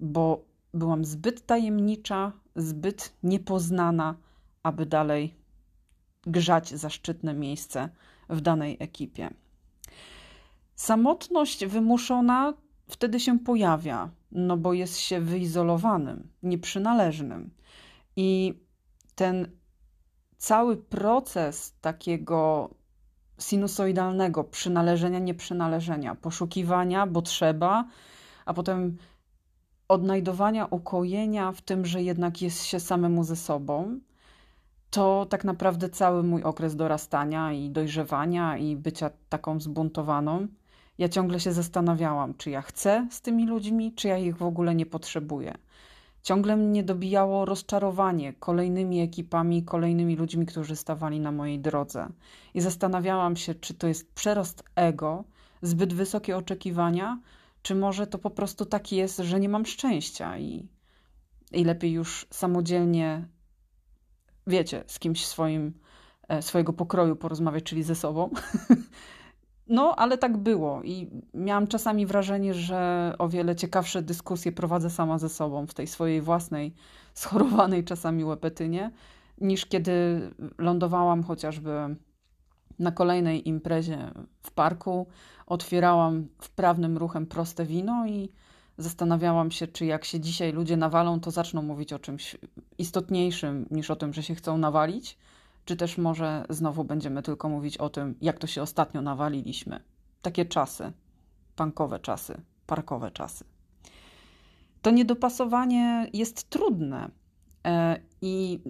bo 0.00 0.44
byłam 0.74 1.04
zbyt 1.04 1.46
tajemnicza, 1.46 2.32
zbyt 2.56 3.12
niepoznana, 3.22 4.14
aby 4.62 4.86
dalej 4.86 5.34
grzać 6.26 6.68
zaszczytne 6.68 7.34
miejsce 7.34 7.88
w 8.28 8.40
danej 8.40 8.76
ekipie. 8.80 9.30
Samotność 10.74 11.66
wymuszona 11.66 12.54
wtedy 12.86 13.20
się 13.20 13.38
pojawia, 13.38 14.10
no 14.32 14.56
bo 14.56 14.72
jest 14.72 14.98
się 14.98 15.20
wyizolowanym, 15.20 16.28
nieprzynależnym. 16.42 17.50
I 18.16 18.54
ten 19.14 19.48
cały 20.36 20.76
proces 20.76 21.74
takiego 21.80 22.70
sinusoidalnego 23.38 24.44
przynależenia, 24.44 25.18
nieprzynależenia, 25.18 26.14
poszukiwania, 26.14 27.06
bo 27.06 27.22
trzeba, 27.22 27.84
a 28.44 28.54
potem 28.54 28.96
odnajdowania 29.88 30.66
ukojenia 30.66 31.52
w 31.52 31.62
tym, 31.62 31.86
że 31.86 32.02
jednak 32.02 32.42
jest 32.42 32.64
się 32.64 32.80
samemu 32.80 33.24
ze 33.24 33.36
sobą, 33.36 34.00
to 34.94 35.26
tak 35.26 35.44
naprawdę 35.44 35.88
cały 35.88 36.22
mój 36.22 36.42
okres 36.42 36.76
dorastania 36.76 37.52
i 37.52 37.70
dojrzewania 37.70 38.56
i 38.58 38.76
bycia 38.76 39.10
taką 39.28 39.60
zbuntowaną. 39.60 40.46
Ja 40.98 41.08
ciągle 41.08 41.40
się 41.40 41.52
zastanawiałam, 41.52 42.34
czy 42.34 42.50
ja 42.50 42.62
chcę 42.62 43.08
z 43.10 43.20
tymi 43.20 43.46
ludźmi, 43.46 43.92
czy 43.92 44.08
ja 44.08 44.18
ich 44.18 44.36
w 44.36 44.42
ogóle 44.42 44.74
nie 44.74 44.86
potrzebuję. 44.86 45.54
Ciągle 46.22 46.56
mnie 46.56 46.82
dobijało 46.82 47.44
rozczarowanie 47.44 48.32
kolejnymi 48.32 49.00
ekipami, 49.00 49.64
kolejnymi 49.64 50.16
ludźmi, 50.16 50.46
którzy 50.46 50.76
stawali 50.76 51.20
na 51.20 51.32
mojej 51.32 51.60
drodze. 51.60 52.08
I 52.54 52.60
zastanawiałam 52.60 53.36
się, 53.36 53.54
czy 53.54 53.74
to 53.74 53.86
jest 53.86 54.12
przerost 54.12 54.64
ego, 54.74 55.24
zbyt 55.62 55.94
wysokie 55.94 56.36
oczekiwania, 56.36 57.20
czy 57.62 57.74
może 57.74 58.06
to 58.06 58.18
po 58.18 58.30
prostu 58.30 58.64
tak 58.64 58.92
jest, 58.92 59.18
że 59.18 59.40
nie 59.40 59.48
mam 59.48 59.66
szczęścia 59.66 60.38
i, 60.38 60.68
i 61.52 61.64
lepiej 61.64 61.92
już 61.92 62.26
samodzielnie 62.30 63.33
wiecie, 64.46 64.84
z 64.86 64.98
kimś 64.98 65.26
swoim, 65.26 65.72
e, 66.28 66.42
swojego 66.42 66.72
pokroju 66.72 67.16
porozmawiać, 67.16 67.64
czyli 67.64 67.82
ze 67.82 67.94
sobą. 67.94 68.30
No, 69.68 69.96
ale 69.96 70.18
tak 70.18 70.36
było 70.36 70.82
i 70.82 71.10
miałam 71.34 71.66
czasami 71.66 72.06
wrażenie, 72.06 72.54
że 72.54 73.12
o 73.18 73.28
wiele 73.28 73.56
ciekawsze 73.56 74.02
dyskusje 74.02 74.52
prowadzę 74.52 74.90
sama 74.90 75.18
ze 75.18 75.28
sobą 75.28 75.66
w 75.66 75.74
tej 75.74 75.86
swojej 75.86 76.20
własnej, 76.20 76.74
schorowanej 77.14 77.84
czasami 77.84 78.24
łepetynie, 78.24 78.90
niż 79.40 79.66
kiedy 79.66 80.20
lądowałam 80.58 81.22
chociażby 81.22 81.96
na 82.78 82.92
kolejnej 82.92 83.48
imprezie 83.48 84.10
w 84.42 84.50
parku, 84.50 85.06
otwierałam 85.46 86.28
wprawnym 86.38 86.98
ruchem 86.98 87.26
proste 87.26 87.64
wino 87.64 88.06
i 88.06 88.32
Zastanawiałam 88.78 89.50
się, 89.50 89.66
czy 89.66 89.86
jak 89.86 90.04
się 90.04 90.20
dzisiaj 90.20 90.52
ludzie 90.52 90.76
nawalą, 90.76 91.20
to 91.20 91.30
zaczną 91.30 91.62
mówić 91.62 91.92
o 91.92 91.98
czymś 91.98 92.36
istotniejszym 92.78 93.66
niż 93.70 93.90
o 93.90 93.96
tym, 93.96 94.12
że 94.12 94.22
się 94.22 94.34
chcą 94.34 94.58
nawalić, 94.58 95.18
czy 95.64 95.76
też 95.76 95.98
może 95.98 96.44
znowu 96.50 96.84
będziemy 96.84 97.22
tylko 97.22 97.48
mówić 97.48 97.78
o 97.78 97.88
tym, 97.88 98.14
jak 98.20 98.38
to 98.38 98.46
się 98.46 98.62
ostatnio 98.62 99.02
nawaliliśmy. 99.02 99.80
Takie 100.22 100.44
czasy, 100.44 100.92
pankowe 101.56 101.98
czasy, 101.98 102.40
parkowe 102.66 103.10
czasy. 103.10 103.44
To 104.82 104.90
niedopasowanie 104.90 106.10
jest 106.12 106.50
trudne 106.50 107.10
e, 107.64 108.00
i 108.22 108.60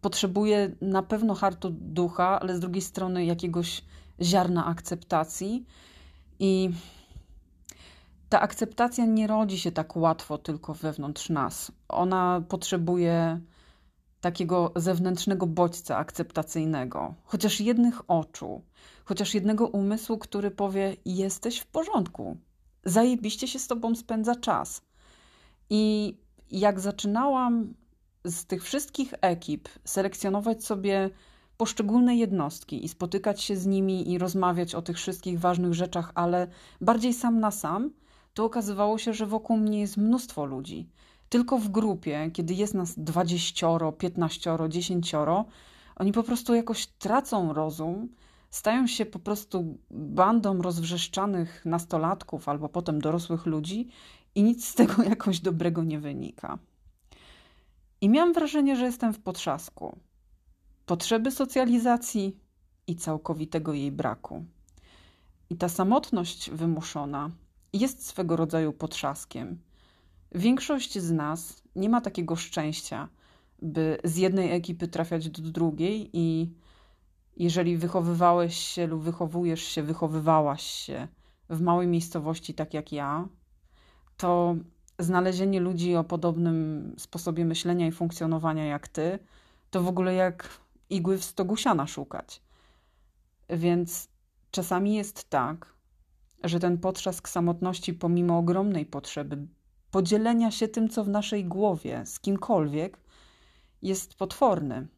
potrzebuje 0.00 0.70
na 0.80 1.02
pewno 1.02 1.34
hartu 1.34 1.70
ducha, 1.70 2.40
ale 2.40 2.56
z 2.56 2.60
drugiej 2.60 2.82
strony 2.82 3.24
jakiegoś 3.24 3.84
ziarna 4.22 4.66
akceptacji. 4.66 5.66
I 6.38 6.70
ta 8.28 8.40
akceptacja 8.40 9.06
nie 9.06 9.26
rodzi 9.26 9.58
się 9.58 9.72
tak 9.72 9.96
łatwo 9.96 10.38
tylko 10.38 10.74
wewnątrz 10.74 11.28
nas. 11.28 11.72
Ona 11.88 12.42
potrzebuje 12.48 13.40
takiego 14.20 14.72
zewnętrznego 14.76 15.46
bodźca 15.46 15.96
akceptacyjnego, 15.96 17.14
chociaż 17.24 17.60
jednych 17.60 18.10
oczu, 18.10 18.62
chociaż 19.04 19.34
jednego 19.34 19.66
umysłu, 19.66 20.18
który 20.18 20.50
powie: 20.50 20.96
Jesteś 21.04 21.58
w 21.58 21.66
porządku, 21.66 22.36
zajebiście 22.84 23.48
się 23.48 23.58
z 23.58 23.66
tobą 23.66 23.94
spędza 23.94 24.36
czas. 24.36 24.82
I 25.70 26.14
jak 26.50 26.80
zaczynałam 26.80 27.74
z 28.24 28.46
tych 28.46 28.64
wszystkich 28.64 29.14
ekip 29.20 29.68
selekcjonować 29.84 30.64
sobie 30.64 31.10
poszczególne 31.56 32.16
jednostki 32.16 32.84
i 32.84 32.88
spotykać 32.88 33.42
się 33.42 33.56
z 33.56 33.66
nimi 33.66 34.12
i 34.12 34.18
rozmawiać 34.18 34.74
o 34.74 34.82
tych 34.82 34.96
wszystkich 34.96 35.40
ważnych 35.40 35.74
rzeczach, 35.74 36.12
ale 36.14 36.48
bardziej 36.80 37.14
sam 37.14 37.40
na 37.40 37.50
sam, 37.50 37.90
to 38.38 38.44
okazywało 38.44 38.98
się, 38.98 39.14
że 39.14 39.26
wokół 39.26 39.56
mnie 39.56 39.80
jest 39.80 39.96
mnóstwo 39.96 40.44
ludzi. 40.44 40.88
Tylko 41.28 41.58
w 41.58 41.68
grupie, 41.68 42.30
kiedy 42.32 42.54
jest 42.54 42.74
nas 42.74 42.98
dwadzieścioro, 42.98 43.92
piętnaścioro, 43.92 44.68
dziesięcioro, 44.68 45.44
oni 45.96 46.12
po 46.12 46.22
prostu 46.22 46.54
jakoś 46.54 46.86
tracą 46.86 47.52
rozum, 47.52 48.08
stają 48.50 48.86
się 48.86 49.06
po 49.06 49.18
prostu 49.18 49.78
bandą 49.90 50.62
rozwrzeszczanych 50.62 51.64
nastolatków 51.64 52.48
albo 52.48 52.68
potem 52.68 53.00
dorosłych 53.00 53.46
ludzi 53.46 53.88
i 54.34 54.42
nic 54.42 54.68
z 54.68 54.74
tego 54.74 55.02
jakoś 55.12 55.40
dobrego 55.40 55.84
nie 55.84 56.00
wynika. 56.00 56.58
I 58.00 58.08
miałam 58.08 58.32
wrażenie, 58.32 58.76
że 58.76 58.84
jestem 58.84 59.12
w 59.12 59.20
potrzasku. 59.20 59.98
Potrzeby 60.86 61.30
socjalizacji 61.30 62.36
i 62.86 62.96
całkowitego 62.96 63.72
jej 63.72 63.92
braku. 63.92 64.44
I 65.50 65.56
ta 65.56 65.68
samotność 65.68 66.50
wymuszona 66.50 67.30
jest 67.80 68.06
swego 68.06 68.36
rodzaju 68.36 68.72
potrzaskiem. 68.72 69.58
Większość 70.32 70.98
z 70.98 71.12
nas 71.12 71.62
nie 71.76 71.88
ma 71.88 72.00
takiego 72.00 72.36
szczęścia, 72.36 73.08
by 73.62 73.98
z 74.04 74.16
jednej 74.16 74.52
ekipy 74.52 74.88
trafiać 74.88 75.30
do 75.30 75.42
drugiej 75.42 76.10
i 76.12 76.52
jeżeli 77.36 77.76
wychowywałeś 77.76 78.56
się 78.56 78.86
lub 78.86 79.02
wychowujesz 79.02 79.62
się, 79.62 79.82
wychowywałaś 79.82 80.62
się 80.62 81.08
w 81.50 81.60
małej 81.60 81.86
miejscowości, 81.86 82.54
tak 82.54 82.74
jak 82.74 82.92
ja, 82.92 83.28
to 84.16 84.56
znalezienie 84.98 85.60
ludzi 85.60 85.96
o 85.96 86.04
podobnym 86.04 86.94
sposobie 86.98 87.44
myślenia 87.44 87.86
i 87.86 87.92
funkcjonowania 87.92 88.64
jak 88.64 88.88
ty, 88.88 89.18
to 89.70 89.82
w 89.82 89.88
ogóle 89.88 90.14
jak 90.14 90.48
igły 90.90 91.18
w 91.18 91.24
stogu 91.24 91.56
siana 91.56 91.86
szukać. 91.86 92.42
Więc 93.50 94.08
czasami 94.50 94.94
jest 94.94 95.30
tak, 95.30 95.74
że 96.44 96.60
ten 96.60 96.78
potrzask 96.78 97.28
samotności, 97.28 97.94
pomimo 97.94 98.38
ogromnej 98.38 98.86
potrzeby 98.86 99.46
podzielenia 99.90 100.50
się 100.50 100.68
tym, 100.68 100.88
co 100.88 101.04
w 101.04 101.08
naszej 101.08 101.44
głowie 101.44 102.06
z 102.06 102.20
kimkolwiek, 102.20 103.00
jest 103.82 104.14
potworny 104.14 104.88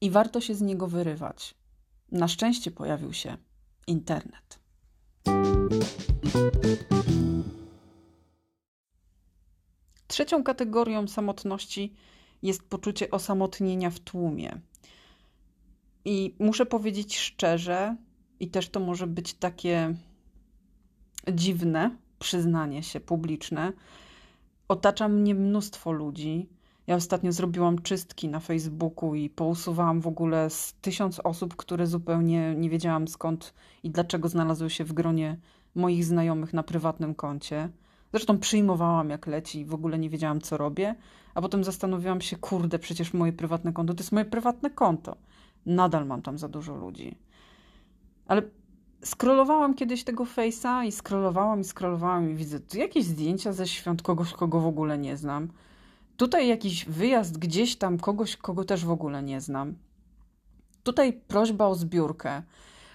i 0.00 0.10
warto 0.10 0.40
się 0.40 0.54
z 0.54 0.60
niego 0.60 0.86
wyrywać. 0.86 1.54
Na 2.12 2.28
szczęście 2.28 2.70
pojawił 2.70 3.12
się 3.12 3.36
internet. 3.86 4.60
Trzecią 10.06 10.42
kategorią 10.42 11.08
samotności 11.08 11.94
jest 12.42 12.68
poczucie 12.68 13.10
osamotnienia 13.10 13.90
w 13.90 14.00
tłumie. 14.00 14.60
I 16.04 16.36
muszę 16.38 16.66
powiedzieć 16.66 17.18
szczerze, 17.18 17.96
i 18.40 18.50
też 18.50 18.68
to 18.68 18.80
może 18.80 19.06
być 19.06 19.34
takie 19.34 19.94
dziwne 21.32 21.96
przyznanie 22.18 22.82
się 22.82 23.00
publiczne. 23.00 23.72
Otacza 24.68 25.08
mnie 25.08 25.34
mnóstwo 25.34 25.92
ludzi. 25.92 26.48
Ja 26.86 26.96
ostatnio 26.96 27.32
zrobiłam 27.32 27.82
czystki 27.82 28.28
na 28.28 28.40
Facebooku 28.40 29.14
i 29.14 29.30
pousuwałam 29.30 30.00
w 30.00 30.06
ogóle 30.06 30.50
z 30.50 30.74
tysiąc 30.80 31.20
osób, 31.20 31.56
które 31.56 31.86
zupełnie 31.86 32.54
nie 32.54 32.70
wiedziałam 32.70 33.08
skąd 33.08 33.54
i 33.82 33.90
dlaczego 33.90 34.28
znalazły 34.28 34.70
się 34.70 34.84
w 34.84 34.92
gronie 34.92 35.38
moich 35.74 36.04
znajomych 36.04 36.52
na 36.52 36.62
prywatnym 36.62 37.14
koncie. 37.14 37.68
Zresztą 38.12 38.38
przyjmowałam 38.38 39.10
jak 39.10 39.26
leci, 39.26 39.64
w 39.64 39.74
ogóle 39.74 39.98
nie 39.98 40.10
wiedziałam 40.10 40.40
co 40.40 40.56
robię, 40.56 40.94
a 41.34 41.42
potem 41.42 41.64
zastanowiłam 41.64 42.20
się, 42.20 42.36
kurde, 42.36 42.78
przecież 42.78 43.14
moje 43.14 43.32
prywatne 43.32 43.72
konto 43.72 43.94
to 43.94 44.00
jest 44.00 44.12
moje 44.12 44.24
prywatne 44.24 44.70
konto. 44.70 45.16
Nadal 45.66 46.06
mam 46.06 46.22
tam 46.22 46.38
za 46.38 46.48
dużo 46.48 46.76
ludzi. 46.76 47.18
Ale 48.26 48.42
Scrollowałam 49.04 49.74
kiedyś 49.74 50.04
tego 50.04 50.24
Face'a 50.24 50.86
i 50.86 50.92
scrollowałam 50.92 51.60
i 51.60 51.64
scrollowałam 51.64 52.30
i 52.30 52.34
widzę 52.34 52.60
tu 52.60 52.78
jakieś 52.78 53.04
zdjęcia 53.04 53.52
ze 53.52 53.66
świąt 53.66 54.02
kogoś, 54.02 54.32
kogo 54.32 54.60
w 54.60 54.66
ogóle 54.66 54.98
nie 54.98 55.16
znam. 55.16 55.48
Tutaj 56.16 56.48
jakiś 56.48 56.84
wyjazd 56.84 57.38
gdzieś 57.38 57.76
tam 57.76 57.98
kogoś, 57.98 58.36
kogo 58.36 58.64
też 58.64 58.84
w 58.84 58.90
ogóle 58.90 59.22
nie 59.22 59.40
znam. 59.40 59.74
Tutaj 60.82 61.12
prośba 61.12 61.66
o 61.66 61.74
zbiórkę. 61.74 62.42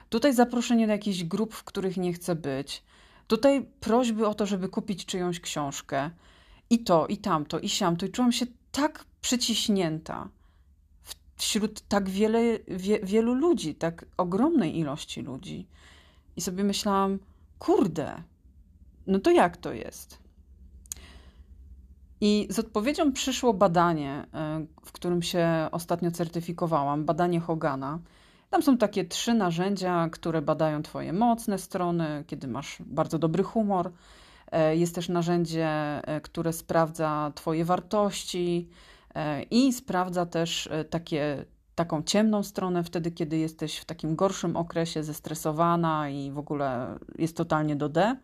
Tutaj 0.10 0.34
zaproszenie 0.34 0.88
do 0.88 0.94
jakichś 0.94 1.24
grup, 1.24 1.54
w 1.54 1.64
których 1.64 1.98
nie 1.98 2.14
chcę 2.14 2.36
być. 2.36 2.84
Tutaj 3.28 3.66
prośby 3.80 4.28
o 4.28 4.34
to, 4.34 4.46
żeby 4.46 4.70
kupić 4.70 5.06
czyjąś 5.06 5.40
książkę. 5.40 6.10
I 6.70 6.80
to, 6.80 7.08
i 7.08 7.18
tamto, 7.18 7.60
i 7.60 7.70
siamto. 7.70 8.06
I 8.06 8.10
czułam 8.10 8.32
się 8.32 8.46
tak 8.72 9.06
przyciśnięta 9.22 10.30
wśród 11.38 11.82
tak 11.82 12.10
wiele, 12.10 12.40
wie, 12.68 13.00
wielu 13.04 13.34
ludzi, 13.34 13.76
tak 13.76 14.06
ogromnej 14.18 14.78
ilości 14.78 15.22
ludzi. 15.22 15.68
I 16.38 16.42
sobie 16.42 16.64
myślałam, 16.64 17.20
kurde, 17.60 18.24
no 19.08 19.20
to 19.20 19.32
jak 19.32 19.58
to 19.58 19.74
jest? 19.74 20.26
I 22.22 22.48
z 22.50 22.60
odpowiedzią 22.60 23.12
przyszło 23.12 23.54
badanie, 23.54 24.26
e, 24.34 24.66
w 24.86 24.92
którym 24.92 25.22
się 25.22 25.48
ostatnio 25.72 26.12
certyfikowałam, 26.12 27.06
badanie 27.06 27.40
Hogana. 27.40 28.00
Tam 28.50 28.62
są 28.62 28.78
takie 28.78 29.06
trzy 29.06 29.34
narzędzia, 29.34 30.10
które 30.12 30.42
badają 30.42 30.84
Twoje 30.84 31.14
mocne 31.14 31.58
strony, 31.58 32.24
kiedy 32.28 32.48
masz 32.48 32.78
bardzo 32.86 33.20
dobry 33.20 33.44
humor. 33.44 33.92
E, 34.52 34.76
jest 34.76 34.96
też 34.96 35.10
narzędzie, 35.10 35.68
e, 35.68 36.22
które 36.22 36.54
sprawdza 36.54 37.32
Twoje 37.36 37.66
wartości 37.66 38.70
i 39.52 39.74
sprawdza 39.74 40.26
też 40.26 40.70
takie 40.90 41.46
taką 41.76 42.04
ciemną 42.04 42.44
stronę 42.44 42.84
wtedy, 42.84 43.12
kiedy 43.12 43.38
jesteś 43.38 43.78
w 43.78 43.86
takim 43.86 44.16
gorszym 44.16 44.56
okresie, 44.56 45.04
zestresowana 45.04 46.10
i 46.10 46.32
w 46.32 46.38
ogóle 46.38 47.00
jest 47.18 47.38
totalnie 47.38 47.76
do 47.76 47.90
D. 47.90 48.16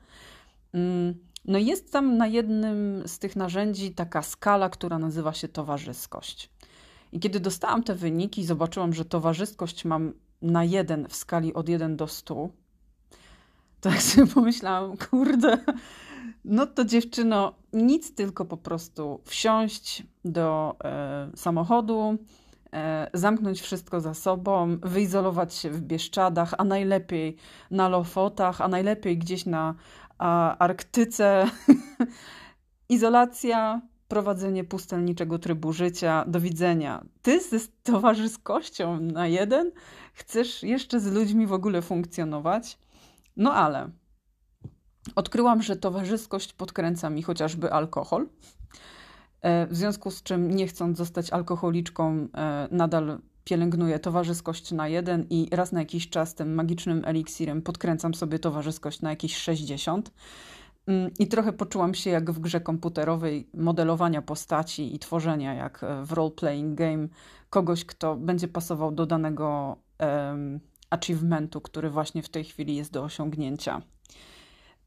Mm, 0.73 1.15
no 1.45 1.57
jest 1.57 1.91
tam 1.91 2.17
na 2.17 2.27
jednym 2.27 3.03
z 3.05 3.19
tych 3.19 3.35
narzędzi 3.35 3.91
taka 3.91 4.21
skala, 4.21 4.69
która 4.69 4.99
nazywa 4.99 5.33
się 5.33 5.47
towarzyskość. 5.47 6.49
I 7.11 7.19
kiedy 7.19 7.39
dostałam 7.39 7.83
te 7.83 7.95
wyniki, 7.95 8.45
zobaczyłam, 8.45 8.93
że 8.93 9.05
towarzyskość 9.05 9.85
mam 9.85 10.13
na 10.41 10.63
jeden 10.63 11.07
w 11.07 11.15
skali 11.15 11.53
od 11.53 11.69
1 11.69 11.97
do 11.97 12.07
100, 12.07 12.49
to 13.81 13.89
jak 13.89 14.01
sobie 14.01 14.27
pomyślałam, 14.27 14.97
kurde, 14.97 15.57
no 16.45 16.67
to 16.67 16.85
dziewczyno, 16.85 17.53
nic 17.73 18.15
tylko 18.15 18.45
po 18.45 18.57
prostu 18.57 19.21
wsiąść 19.25 20.03
do 20.25 20.75
e, 20.83 21.29
samochodu, 21.35 22.17
zamknąć 23.13 23.61
wszystko 23.61 24.01
za 24.01 24.13
sobą, 24.13 24.77
wyizolować 24.83 25.53
się 25.53 25.69
w 25.69 25.81
Bieszczadach, 25.81 26.53
a 26.57 26.63
najlepiej 26.63 27.37
na 27.71 27.89
Lofotach, 27.89 28.61
a 28.61 28.67
najlepiej 28.67 29.17
gdzieś 29.17 29.45
na 29.45 29.75
Arktyce. 30.59 31.45
Izolacja, 32.89 33.81
prowadzenie 34.07 34.63
pustelniczego 34.63 35.39
trybu 35.39 35.73
życia, 35.73 36.25
do 36.27 36.39
widzenia. 36.39 37.05
Ty 37.21 37.39
z 37.39 37.71
towarzyskością 37.83 38.99
na 38.99 39.27
jeden 39.27 39.71
chcesz 40.13 40.63
jeszcze 40.63 40.99
z 40.99 41.11
ludźmi 41.11 41.47
w 41.47 41.53
ogóle 41.53 41.81
funkcjonować? 41.81 42.77
No 43.37 43.53
ale 43.53 43.89
odkryłam, 45.15 45.61
że 45.61 45.75
towarzyskość 45.75 46.53
podkręca 46.53 47.09
mi 47.09 47.23
chociażby 47.23 47.73
alkohol. 47.73 48.27
E, 49.41 49.67
w 49.67 49.75
związku 49.75 50.11
z 50.11 50.23
czym, 50.23 50.51
nie 50.51 50.67
chcąc 50.67 50.97
zostać 50.97 51.29
alkoholiczką, 51.29 52.27
e, 52.37 52.67
nadal 52.71 53.19
pielęgnuję 53.43 53.99
towarzyskość 53.99 54.71
na 54.71 54.87
jeden 54.87 55.25
i 55.29 55.47
raz 55.51 55.71
na 55.71 55.79
jakiś 55.79 56.09
czas 56.09 56.35
tym 56.35 56.53
magicznym 56.53 57.01
eliksirem 57.05 57.61
podkręcam 57.61 58.13
sobie 58.13 58.39
towarzyskość 58.39 59.01
na 59.01 59.09
jakieś 59.09 59.37
60. 59.37 60.11
Mm, 60.87 61.11
I 61.19 61.27
trochę 61.27 61.53
poczułam 61.53 61.93
się 61.93 62.09
jak 62.09 62.31
w 62.31 62.39
grze 62.39 62.61
komputerowej 62.61 63.49
modelowania 63.53 64.21
postaci 64.21 64.95
i 64.95 64.99
tworzenia, 64.99 65.53
jak 65.53 65.83
e, 65.83 66.05
w 66.05 66.11
role-playing 66.11 66.75
game, 66.75 67.07
kogoś, 67.49 67.85
kto 67.85 68.15
będzie 68.15 68.47
pasował 68.47 68.91
do 68.91 69.05
danego 69.05 69.77
um, 69.99 70.59
achievementu, 70.89 71.61
który 71.61 71.89
właśnie 71.89 72.23
w 72.23 72.29
tej 72.29 72.43
chwili 72.43 72.75
jest 72.75 72.91
do 72.91 73.03
osiągnięcia. 73.03 73.81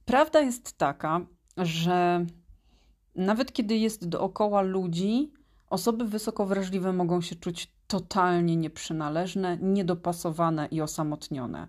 Prawda 0.04 0.40
jest 0.40 0.78
taka, 0.78 1.20
że 1.56 2.26
nawet 3.16 3.52
kiedy 3.52 3.76
jest 3.76 4.08
dookoła 4.08 4.62
ludzi, 4.62 5.32
osoby 5.70 6.04
wysoko 6.04 6.46
wrażliwe 6.46 6.92
mogą 6.92 7.20
się 7.20 7.36
czuć 7.36 7.70
totalnie 7.86 8.56
nieprzynależne, 8.56 9.58
niedopasowane 9.62 10.68
i 10.70 10.80
osamotnione. 10.80 11.68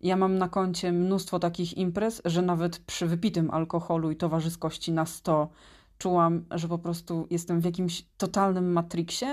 Ja 0.00 0.16
mam 0.16 0.38
na 0.38 0.48
koncie 0.48 0.92
mnóstwo 0.92 1.38
takich 1.38 1.76
imprez, 1.78 2.22
że 2.24 2.42
nawet 2.42 2.78
przy 2.78 3.06
wypitym 3.06 3.50
alkoholu 3.50 4.10
i 4.10 4.16
towarzyskości 4.16 4.92
na 4.92 5.06
100 5.06 5.48
czułam, 5.98 6.44
że 6.50 6.68
po 6.68 6.78
prostu 6.78 7.26
jestem 7.30 7.60
w 7.60 7.64
jakimś 7.64 8.04
totalnym 8.18 8.72
matriksie 8.72 9.26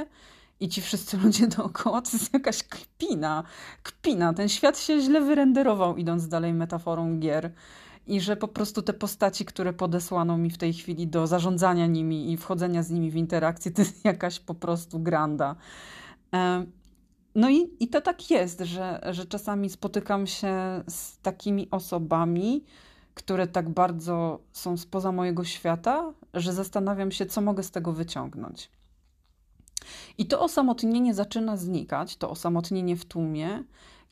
i 0.59 0.69
ci 0.69 0.81
wszyscy 0.81 1.17
ludzie 1.17 1.47
dookoła 1.47 2.01
to 2.01 2.09
jest 2.13 2.33
jakaś 2.33 2.63
kpina. 2.63 3.43
Kpina. 3.83 4.33
Ten 4.33 4.49
świat 4.49 4.79
się 4.79 5.01
źle 5.01 5.21
wyrenderował, 5.21 5.97
idąc 5.97 6.27
dalej 6.27 6.53
metaforą 6.53 7.19
gier. 7.19 7.51
I 8.07 8.21
że 8.21 8.35
po 8.35 8.47
prostu 8.47 8.81
te 8.81 8.93
postaci, 8.93 9.45
które 9.45 9.73
podesłano 9.73 10.37
mi 10.37 10.49
w 10.49 10.57
tej 10.57 10.73
chwili 10.73 11.07
do 11.07 11.27
zarządzania 11.27 11.87
nimi 11.87 12.31
i 12.31 12.37
wchodzenia 12.37 12.83
z 12.83 12.91
nimi 12.91 13.11
w 13.11 13.15
interakcję, 13.15 13.71
to 13.71 13.81
jest 13.81 14.05
jakaś 14.05 14.39
po 14.39 14.53
prostu 14.53 14.99
granda. 14.99 15.55
No 17.35 17.49
i, 17.49 17.69
i 17.79 17.87
to 17.87 18.01
tak 18.01 18.31
jest, 18.31 18.59
że, 18.59 19.01
że 19.11 19.25
czasami 19.25 19.69
spotykam 19.69 20.27
się 20.27 20.83
z 20.87 21.19
takimi 21.19 21.67
osobami, 21.71 22.65
które 23.13 23.47
tak 23.47 23.69
bardzo 23.69 24.39
są 24.51 24.77
spoza 24.77 25.11
mojego 25.11 25.43
świata, 25.43 26.13
że 26.33 26.53
zastanawiam 26.53 27.11
się, 27.11 27.25
co 27.25 27.41
mogę 27.41 27.63
z 27.63 27.71
tego 27.71 27.93
wyciągnąć. 27.93 28.71
I 30.17 30.25
to 30.25 30.41
osamotnienie 30.41 31.13
zaczyna 31.13 31.57
znikać, 31.57 32.17
to 32.17 32.29
osamotnienie 32.29 32.95
w 32.95 33.05
tłumie, 33.05 33.63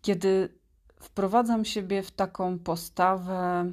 kiedy 0.02 0.61
wprowadzam 1.04 1.66
siebie 1.66 2.04
w 2.04 2.12
taką 2.12 2.60
postawę: 2.60 3.72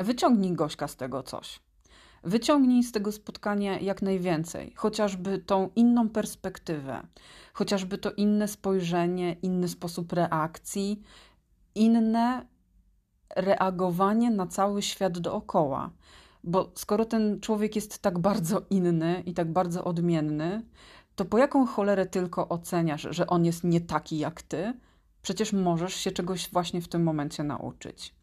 wyciągnij 0.00 0.52
Gośka 0.52 0.88
z 0.88 0.96
tego 0.96 1.22
coś. 1.22 1.60
Wyciągnij 2.24 2.82
z 2.82 2.92
tego 2.92 3.12
spotkania 3.12 3.78
jak 3.80 4.02
najwięcej, 4.02 4.72
chociażby 4.76 5.38
tą 5.38 5.70
inną 5.76 6.08
perspektywę, 6.08 7.06
chociażby 7.52 7.98
to 7.98 8.12
inne 8.12 8.48
spojrzenie, 8.48 9.36
inny 9.42 9.68
sposób 9.68 10.12
reakcji, 10.12 11.02
inne 11.74 12.46
reagowanie 13.36 14.30
na 14.30 14.46
cały 14.46 14.82
świat 14.82 15.18
dookoła. 15.18 15.90
Bo 16.44 16.72
skoro 16.74 17.04
ten 17.04 17.40
człowiek 17.40 17.76
jest 17.76 17.98
tak 17.98 18.18
bardzo 18.18 18.62
inny 18.70 19.22
i 19.26 19.34
tak 19.34 19.52
bardzo 19.52 19.84
odmienny, 19.84 20.62
to 21.16 21.24
po 21.24 21.38
jaką 21.38 21.66
cholerę 21.66 22.06
tylko 22.06 22.48
oceniasz, 22.48 23.08
że 23.10 23.26
on 23.26 23.44
jest 23.44 23.64
nie 23.64 23.80
taki 23.80 24.18
jak 24.18 24.42
ty? 24.42 24.74
Przecież 25.26 25.52
możesz 25.52 25.94
się 25.94 26.12
czegoś 26.12 26.50
właśnie 26.50 26.82
w 26.82 26.88
tym 26.88 27.02
momencie 27.02 27.44
nauczyć. 27.44 28.14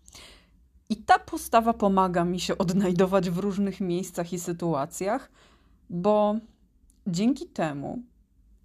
I 0.90 0.96
ta 0.96 1.20
postawa 1.20 1.74
pomaga 1.74 2.26
mi 2.26 2.40
się 2.40 2.58
odnajdować 2.58 3.30
w 3.30 3.38
różnych 3.38 3.82
miejscach 3.82 4.34
i 4.34 4.40
sytuacjach, 4.40 5.32
bo 5.90 6.36
dzięki 7.08 7.48
temu, 7.48 8.04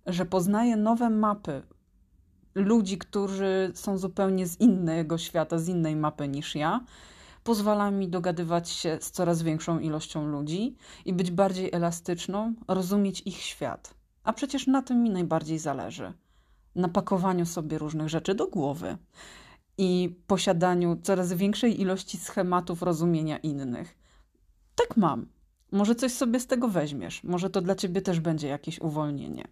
że 0.06 0.26
poznaję 0.26 0.76
nowe 0.76 1.10
mapy 1.10 1.62
ludzi, 2.54 2.98
którzy 2.98 3.70
są 3.74 3.98
zupełnie 3.98 4.46
z 4.46 4.60
innego 4.60 5.18
świata, 5.18 5.58
z 5.58 5.68
innej 5.68 5.96
mapy 5.96 6.28
niż 6.28 6.54
ja, 6.54 6.84
pozwala 7.44 7.90
mi 7.90 8.08
dogadywać 8.08 8.68
się 8.68 8.98
z 9.00 9.10
coraz 9.10 9.42
większą 9.42 9.78
ilością 9.78 10.26
ludzi 10.26 10.76
i 11.04 11.12
być 11.12 11.30
bardziej 11.30 11.70
elastyczną, 11.72 12.54
rozumieć 12.68 13.20
ich 13.20 13.36
świat. 13.36 13.94
A 14.24 14.32
przecież 14.32 14.66
na 14.66 14.82
tym 14.82 15.02
mi 15.02 15.10
najbardziej 15.10 15.58
zależy. 15.58 16.12
Na 16.78 16.88
pakowaniu 16.88 17.46
sobie 17.46 17.78
różnych 17.78 18.08
rzeczy 18.08 18.34
do 18.34 18.46
głowy 18.46 18.96
i 19.78 20.16
posiadaniu 20.26 20.96
coraz 21.02 21.32
większej 21.32 21.80
ilości 21.80 22.18
schematów 22.18 22.82
rozumienia 22.82 23.38
innych. 23.38 23.98
Tak 24.74 24.96
mam. 24.96 25.26
Może 25.72 25.94
coś 25.94 26.12
sobie 26.12 26.40
z 26.40 26.46
tego 26.46 26.68
weźmiesz, 26.68 27.24
może 27.24 27.50
to 27.50 27.60
dla 27.60 27.74
ciebie 27.74 28.02
też 28.02 28.20
będzie 28.20 28.48
jakieś 28.48 28.80
uwolnienie. 28.80 29.48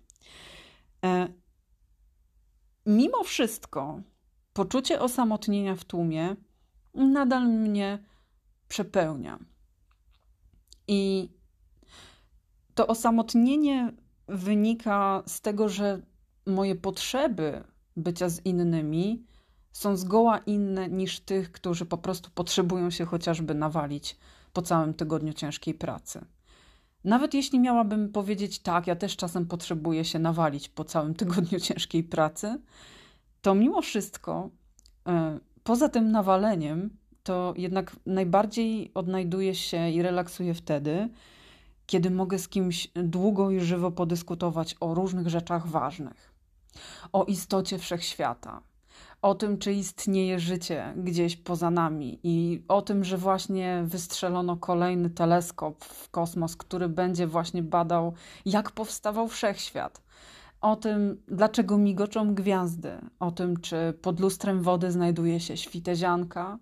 E, 1.04 1.28
mimo 2.86 3.24
wszystko, 3.24 4.00
poczucie 4.52 5.00
osamotnienia 5.00 5.76
w 5.76 5.84
tłumie 5.84 6.36
nadal 6.94 7.48
mnie 7.48 7.98
przepełnia. 8.68 9.38
I 10.88 11.28
to 12.74 12.86
osamotnienie 12.86 13.92
wynika 14.28 15.22
z 15.26 15.40
tego, 15.40 15.68
że 15.68 16.02
moje 16.46 16.74
potrzeby 16.74 17.64
bycia 17.96 18.28
z 18.28 18.46
innymi 18.46 19.24
są 19.72 19.96
zgoła 19.96 20.38
inne 20.38 20.88
niż 20.88 21.20
tych, 21.20 21.52
którzy 21.52 21.86
po 21.86 21.98
prostu 21.98 22.30
potrzebują 22.34 22.90
się 22.90 23.04
chociażby 23.04 23.54
nawalić 23.54 24.16
po 24.52 24.62
całym 24.62 24.94
tygodniu 24.94 25.32
ciężkiej 25.32 25.74
pracy. 25.74 26.24
Nawet 27.04 27.34
jeśli 27.34 27.60
miałabym 27.60 28.12
powiedzieć 28.12 28.58
tak, 28.58 28.86
ja 28.86 28.96
też 28.96 29.16
czasem 29.16 29.46
potrzebuję 29.46 30.04
się 30.04 30.18
nawalić 30.18 30.68
po 30.68 30.84
całym 30.84 31.14
tygodniu 31.14 31.60
ciężkiej 31.68 32.04
pracy, 32.04 32.60
to 33.42 33.54
mimo 33.54 33.82
wszystko, 33.82 34.50
e, 35.08 35.40
poza 35.64 35.88
tym 35.88 36.10
nawaleniem, 36.10 36.90
to 37.22 37.54
jednak 37.56 37.96
najbardziej 38.06 38.90
odnajduję 38.94 39.54
się 39.54 39.90
i 39.90 40.02
relaksuję 40.02 40.54
wtedy, 40.54 41.08
kiedy 41.86 42.10
mogę 42.10 42.38
z 42.38 42.48
kimś 42.48 42.88
długo 42.94 43.50
i 43.50 43.60
żywo 43.60 43.90
podyskutować 43.90 44.76
o 44.80 44.94
różnych 44.94 45.28
rzeczach 45.28 45.66
ważnych, 45.68 46.35
o 47.12 47.24
istocie 47.24 47.78
wszechświata, 47.78 48.62
o 49.22 49.34
tym, 49.34 49.58
czy 49.58 49.72
istnieje 49.72 50.38
życie 50.38 50.94
gdzieś 50.96 51.36
poza 51.36 51.70
nami 51.70 52.18
i 52.22 52.62
o 52.68 52.82
tym, 52.82 53.04
że 53.04 53.18
właśnie 53.18 53.82
wystrzelono 53.84 54.56
kolejny 54.56 55.10
teleskop 55.10 55.84
w 55.84 56.10
kosmos, 56.10 56.56
który 56.56 56.88
będzie 56.88 57.26
właśnie 57.26 57.62
badał, 57.62 58.14
jak 58.44 58.70
powstawał 58.70 59.28
wszechświat. 59.28 60.02
O 60.60 60.76
tym, 60.76 61.22
dlaczego 61.28 61.78
migoczą 61.78 62.34
gwiazdy, 62.34 62.90
o 63.20 63.30
tym, 63.30 63.60
czy 63.60 63.98
pod 64.02 64.20
lustrem 64.20 64.62
wody 64.62 64.92
znajduje 64.92 65.40
się 65.40 65.56
świtezianka, 65.56 66.58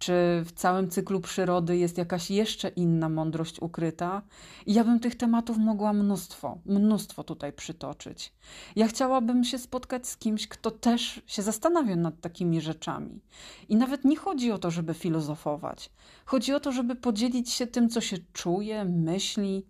czy 0.00 0.42
w 0.44 0.52
całym 0.52 0.90
cyklu 0.90 1.20
przyrody 1.20 1.76
jest 1.76 1.98
jakaś 1.98 2.30
jeszcze 2.30 2.68
inna 2.68 3.08
mądrość 3.08 3.60
ukryta? 3.62 4.22
I 4.66 4.74
ja 4.74 4.84
bym 4.84 5.00
tych 5.00 5.14
tematów 5.14 5.58
mogła 5.58 5.92
mnóstwo, 5.92 6.58
mnóstwo 6.66 7.24
tutaj 7.24 7.52
przytoczyć. 7.52 8.32
Ja 8.76 8.88
chciałabym 8.88 9.44
się 9.44 9.58
spotkać 9.58 10.08
z 10.08 10.16
kimś, 10.16 10.48
kto 10.48 10.70
też 10.70 11.22
się 11.26 11.42
zastanawia 11.42 11.96
nad 11.96 12.20
takimi 12.20 12.60
rzeczami. 12.60 13.20
I 13.68 13.76
nawet 13.76 14.04
nie 14.04 14.16
chodzi 14.16 14.52
o 14.52 14.58
to, 14.58 14.70
żeby 14.70 14.94
filozofować. 14.94 15.90
Chodzi 16.24 16.52
o 16.52 16.60
to, 16.60 16.72
żeby 16.72 16.94
podzielić 16.94 17.50
się 17.50 17.66
tym, 17.66 17.88
co 17.88 18.00
się 18.00 18.16
czuje, 18.32 18.84
myśli, 18.84 19.66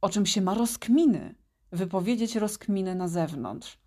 o 0.00 0.08
czym 0.08 0.26
się 0.26 0.40
ma 0.40 0.54
rozkminy, 0.54 1.34
wypowiedzieć 1.72 2.36
rozkminy 2.36 2.94
na 2.94 3.08
zewnątrz. 3.08 3.78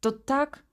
To 0.00 0.12
tak, 0.12 0.64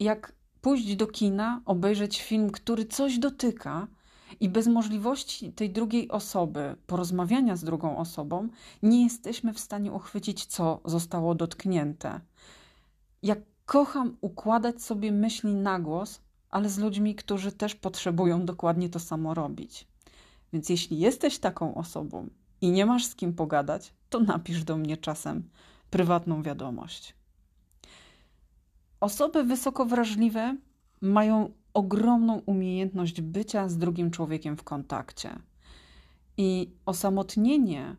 jak 0.00 0.37
pójść 0.60 0.96
do 0.96 1.06
kina, 1.06 1.62
obejrzeć 1.64 2.22
film, 2.22 2.50
który 2.50 2.84
coś 2.84 3.18
dotyka, 3.18 3.88
i 4.40 4.48
bez 4.48 4.66
możliwości 4.66 5.52
tej 5.52 5.70
drugiej 5.70 6.08
osoby, 6.08 6.76
porozmawiania 6.86 7.56
z 7.56 7.64
drugą 7.64 7.98
osobą, 7.98 8.48
nie 8.82 9.04
jesteśmy 9.04 9.52
w 9.52 9.60
stanie 9.60 9.92
uchwycić, 9.92 10.46
co 10.46 10.80
zostało 10.84 11.34
dotknięte. 11.34 12.20
Ja 13.22 13.36
kocham 13.66 14.16
układać 14.20 14.82
sobie 14.82 15.12
myśli 15.12 15.54
na 15.54 15.80
głos, 15.80 16.20
ale 16.50 16.68
z 16.68 16.78
ludźmi, 16.78 17.14
którzy 17.14 17.52
też 17.52 17.74
potrzebują 17.74 18.46
dokładnie 18.46 18.88
to 18.88 18.98
samo 18.98 19.34
robić. 19.34 19.86
Więc 20.52 20.68
jeśli 20.68 20.98
jesteś 20.98 21.38
taką 21.38 21.74
osobą 21.74 22.28
i 22.60 22.70
nie 22.70 22.86
masz 22.86 23.06
z 23.06 23.14
kim 23.14 23.34
pogadać, 23.34 23.92
to 24.10 24.20
napisz 24.20 24.64
do 24.64 24.76
mnie 24.76 24.96
czasem 24.96 25.50
prywatną 25.90 26.42
wiadomość. 26.42 27.17
Osoby 29.00 29.44
wysoko 29.44 29.86
wrażliwe 29.86 30.56
mają 31.00 31.52
ogromną 31.74 32.38
umiejętność 32.46 33.20
bycia 33.20 33.68
z 33.68 33.78
drugim 33.78 34.10
człowiekiem 34.10 34.56
w 34.56 34.64
kontakcie. 34.64 35.38
I 36.36 36.72
osamotnienie 36.86 37.96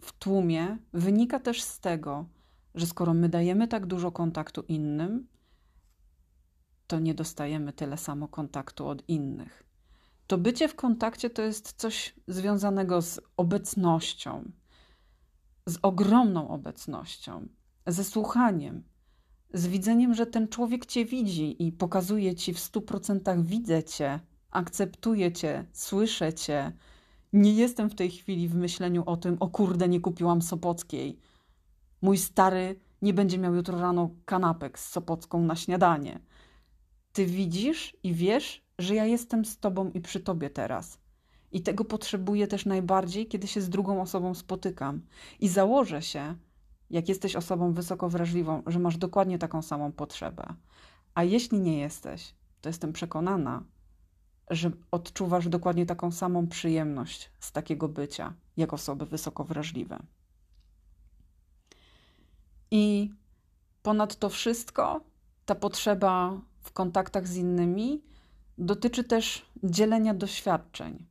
w 0.00 0.12
tłumie 0.12 0.78
wynika 0.92 1.40
też 1.40 1.62
z 1.62 1.80
tego, 1.80 2.26
że 2.74 2.86
skoro 2.86 3.14
my 3.14 3.28
dajemy 3.28 3.68
tak 3.68 3.86
dużo 3.86 4.12
kontaktu 4.12 4.62
innym, 4.68 5.26
to 6.86 6.98
nie 6.98 7.14
dostajemy 7.14 7.72
tyle 7.72 7.96
samo 7.96 8.28
kontaktu 8.28 8.88
od 8.88 9.08
innych. 9.08 9.64
To 10.26 10.38
bycie 10.38 10.68
w 10.68 10.74
kontakcie 10.74 11.30
to 11.30 11.42
jest 11.42 11.72
coś 11.72 12.14
związanego 12.28 13.02
z 13.02 13.20
obecnością, 13.36 14.50
z 15.66 15.78
ogromną 15.82 16.48
obecnością, 16.48 17.48
ze 17.86 18.04
słuchaniem, 18.04 18.82
z 19.54 19.66
widzeniem, 19.66 20.14
że 20.14 20.26
ten 20.26 20.48
człowiek 20.48 20.86
cię 20.86 21.04
widzi 21.04 21.66
i 21.66 21.72
pokazuje 21.72 22.34
ci 22.34 22.54
w 22.54 22.58
stu 22.58 22.82
procentach 22.82 23.42
widzę 23.42 23.84
cię, 23.84 24.20
akceptuję 24.50 25.32
cię, 25.32 25.64
słyszę 25.72 26.32
cię. 26.32 26.72
Nie 27.32 27.54
jestem 27.54 27.90
w 27.90 27.94
tej 27.94 28.10
chwili 28.10 28.48
w 28.48 28.54
myśleniu 28.54 29.02
o 29.06 29.16
tym, 29.16 29.36
o 29.40 29.48
kurde, 29.48 29.88
nie 29.88 30.00
kupiłam 30.00 30.42
Sopockiej. 30.42 31.18
Mój 32.02 32.18
stary 32.18 32.80
nie 33.02 33.14
będzie 33.14 33.38
miał 33.38 33.54
jutro 33.54 33.80
rano 33.80 34.10
kanapek 34.24 34.78
z 34.78 34.88
Sopocką 34.88 35.40
na 35.40 35.56
śniadanie. 35.56 36.20
Ty 37.12 37.26
widzisz 37.26 37.96
i 38.02 38.14
wiesz, 38.14 38.64
że 38.78 38.94
ja 38.94 39.04
jestem 39.04 39.44
z 39.44 39.58
tobą 39.58 39.90
i 39.90 40.00
przy 40.00 40.20
tobie 40.20 40.50
teraz. 40.50 40.98
I 41.52 41.62
tego 41.62 41.84
potrzebuję 41.84 42.46
też 42.46 42.66
najbardziej, 42.66 43.26
kiedy 43.26 43.46
się 43.46 43.60
z 43.60 43.68
drugą 43.68 44.02
osobą 44.02 44.34
spotykam. 44.34 45.00
I 45.40 45.48
założę 45.48 46.02
się, 46.02 46.34
jak 46.90 47.08
jesteś 47.08 47.36
osobą 47.36 47.72
wysoko 47.72 48.08
wrażliwą, 48.08 48.62
że 48.66 48.78
masz 48.78 48.96
dokładnie 48.96 49.38
taką 49.38 49.62
samą 49.62 49.92
potrzebę. 49.92 50.54
A 51.14 51.24
jeśli 51.24 51.60
nie 51.60 51.78
jesteś, 51.78 52.34
to 52.60 52.68
jestem 52.68 52.92
przekonana, 52.92 53.62
że 54.50 54.70
odczuwasz 54.90 55.48
dokładnie 55.48 55.86
taką 55.86 56.10
samą 56.12 56.46
przyjemność 56.46 57.30
z 57.40 57.52
takiego 57.52 57.88
bycia, 57.88 58.34
jak 58.56 58.72
osoby 58.72 59.06
wysoko 59.06 59.44
wrażliwe. 59.44 60.02
I 62.70 63.10
ponad 63.82 64.16
to 64.16 64.28
wszystko, 64.28 65.00
ta 65.46 65.54
potrzeba 65.54 66.40
w 66.60 66.72
kontaktach 66.72 67.28
z 67.28 67.36
innymi 67.36 68.02
dotyczy 68.58 69.04
też 69.04 69.46
dzielenia 69.62 70.14
doświadczeń. 70.14 71.06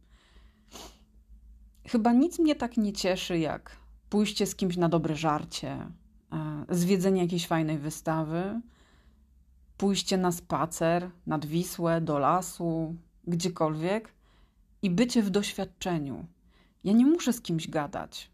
Chyba 1.88 2.14
nic 2.14 2.40
mnie 2.40 2.56
tak 2.56 2.78
nie 2.78 2.94
cieszy, 2.94 3.38
jak 3.38 3.83
pójście 4.13 4.45
z 4.45 4.56
kimś 4.56 4.78
na 4.78 4.89
dobre 4.89 5.15
żarcie, 5.15 5.71
e, 5.71 6.65
zwiedzenie 6.69 7.21
jakiejś 7.21 7.47
fajnej 7.47 7.78
wystawy, 7.78 8.62
pójście 9.78 10.17
na 10.17 10.32
spacer 10.32 11.10
nad 11.28 11.45
Wisłę, 11.45 12.02
do 12.02 12.19
lasu, 12.19 12.95
gdziekolwiek 13.28 14.13
i 14.82 14.89
bycie 14.89 15.23
w 15.23 15.30
doświadczeniu. 15.30 16.26
Ja 16.84 16.93
nie 16.93 17.06
muszę 17.06 17.34
z 17.34 17.41
kimś 17.41 17.69
gadać, 17.69 18.32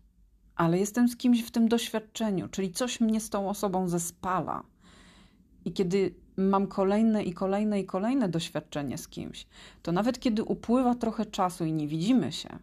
ale 0.55 0.79
jestem 0.79 1.07
z 1.07 1.17
kimś 1.17 1.43
w 1.43 1.51
tym 1.51 1.67
doświadczeniu, 1.67 2.47
czyli 2.47 2.71
coś 2.71 3.01
mnie 3.01 3.19
z 3.21 3.29
tą 3.29 3.49
osobą 3.49 3.89
zespala. 3.89 4.63
I 5.65 5.73
kiedy 5.73 6.15
mam 6.37 6.67
kolejne 6.67 7.23
i 7.23 7.33
kolejne 7.33 7.79
i 7.79 7.85
kolejne 7.85 8.29
doświadczenie 8.29 8.97
z 8.97 9.07
kimś, 9.07 9.47
to 9.81 9.91
nawet 9.91 10.19
kiedy 10.19 10.43
upływa 10.43 10.95
trochę 10.95 11.25
czasu 11.25 11.65
i 11.65 11.73
nie 11.73 11.87
widzimy 11.87 12.31
się, 12.31 12.59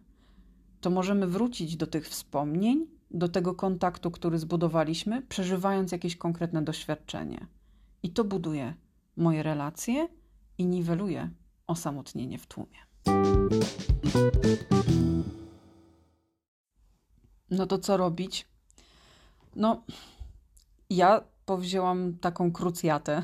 to 0.81 0.89
możemy 0.89 1.27
wrócić 1.27 1.75
do 1.75 1.87
tych 1.87 2.09
wspomnień, 2.09 2.96
do 3.11 3.29
tego 3.29 3.55
kontaktu, 3.55 4.11
który 4.11 4.39
zbudowaliśmy, 4.39 5.21
przeżywając 5.21 5.91
jakieś 5.91 6.15
konkretne 6.15 6.61
doświadczenie. 6.61 7.47
I 8.03 8.09
to 8.09 8.23
buduje 8.23 8.73
moje 9.17 9.43
relacje 9.43 10.07
i 10.57 10.65
niweluje 10.65 11.29
osamotnienie 11.67 12.37
w 12.37 12.47
tłumie. 12.47 12.77
No 17.49 17.67
to 17.67 17.77
co 17.77 17.97
robić? 17.97 18.47
No, 19.55 19.83
ja 20.89 21.21
powzięłam 21.45 22.17
taką 22.17 22.51
krucjatę, 22.51 23.23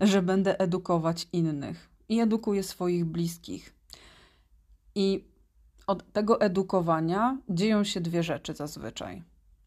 że 0.00 0.22
będę 0.22 0.60
edukować 0.60 1.28
innych 1.32 1.90
i 2.08 2.20
edukuję 2.20 2.62
swoich 2.62 3.04
bliskich. 3.04 3.74
I 4.94 5.24
od 5.90 6.12
tego 6.12 6.40
edukowania 6.40 7.38
dzieją 7.48 7.84
się 7.84 8.00
dwie 8.00 8.22
rzeczy 8.22 8.54
zazwyczaj. 8.54 9.22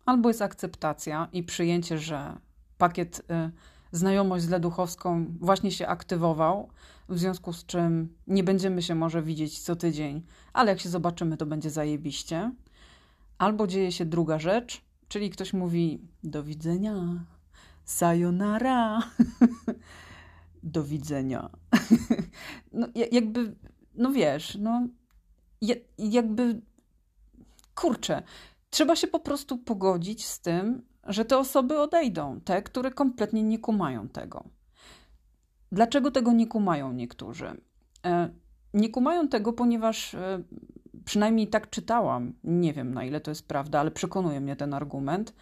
Albo 0.06 0.30
jest 0.30 0.42
akceptacja 0.42 1.28
i 1.34 1.44
przyjęcie, 1.44 1.98
że 1.98 2.38
pakiet 2.78 3.20
y, 3.20 3.52
znajomość 3.92 4.44
z 4.44 4.50
Leduchowską 4.50 5.26
właśnie 5.40 5.72
się 5.72 5.88
aktywował, 5.88 6.70
w 7.10 7.20
związku 7.20 7.54
z 7.54 7.66
czym 7.66 8.16
nie 8.28 8.44
będziemy 8.44 8.82
się 8.82 8.96
może 8.96 9.22
widzieć 9.22 9.60
co 9.60 9.76
tydzień, 9.76 10.24
ale 10.54 10.72
jak 10.72 10.80
się 10.80 10.90
zobaczymy, 10.90 11.38
to 11.38 11.46
będzie 11.46 11.70
zajebiście. 11.70 12.52
Albo 13.38 13.68
dzieje 13.68 13.92
się 13.92 14.06
druga 14.06 14.40
rzecz, 14.40 14.82
czyli 15.08 15.30
ktoś 15.30 15.54
mówi 15.54 16.02
do 16.24 16.44
widzenia, 16.44 17.26
sayonara, 17.86 19.00
do 20.64 20.84
widzenia. 20.84 21.50
no, 22.74 22.88
jakby, 23.12 23.56
no 23.96 24.12
wiesz, 24.12 24.58
no 24.60 24.88
jakby, 25.98 26.62
kurczę, 27.76 28.24
trzeba 28.70 28.96
się 28.96 29.08
po 29.08 29.20
prostu 29.20 29.58
pogodzić 29.58 30.26
z 30.26 30.40
tym, 30.40 30.82
że 31.08 31.26
te 31.26 31.38
osoby 31.38 31.80
odejdą, 31.80 32.42
te, 32.42 32.62
które 32.62 32.92
kompletnie 32.92 33.44
nie 33.44 33.60
kumają 33.60 34.10
tego. 34.10 34.44
Dlaczego 35.72 36.12
tego 36.12 36.32
nie 36.32 36.48
kumają 36.48 36.94
niektórzy? 36.94 37.62
E, 38.06 38.30
nie 38.74 38.90
kumają 38.90 39.28
tego, 39.28 39.54
ponieważ 39.54 40.14
e, 40.14 40.44
przynajmniej 41.06 41.48
tak 41.48 41.70
czytałam, 41.70 42.34
nie 42.44 42.74
wiem 42.74 42.94
na 42.94 43.04
ile 43.04 43.22
to 43.22 43.32
jest 43.32 43.48
prawda, 43.48 43.80
ale 43.80 43.92
przekonuje 43.92 44.42
mnie 44.42 44.56
ten 44.56 44.74
argument. 44.74 45.34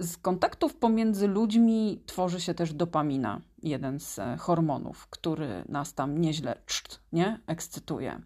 E, 0.00 0.04
z 0.04 0.16
kontaktów 0.16 0.76
pomiędzy 0.76 1.28
ludźmi 1.28 2.02
tworzy 2.06 2.40
się 2.40 2.54
też 2.54 2.72
dopamina, 2.72 3.40
jeden 3.62 4.00
z 4.00 4.20
hormonów, 4.38 5.06
który 5.06 5.64
nas 5.68 5.94
tam 5.94 6.20
nieźle 6.20 6.56
czt, 6.66 7.00
nie? 7.12 7.40
ekscytuje. 7.46 8.20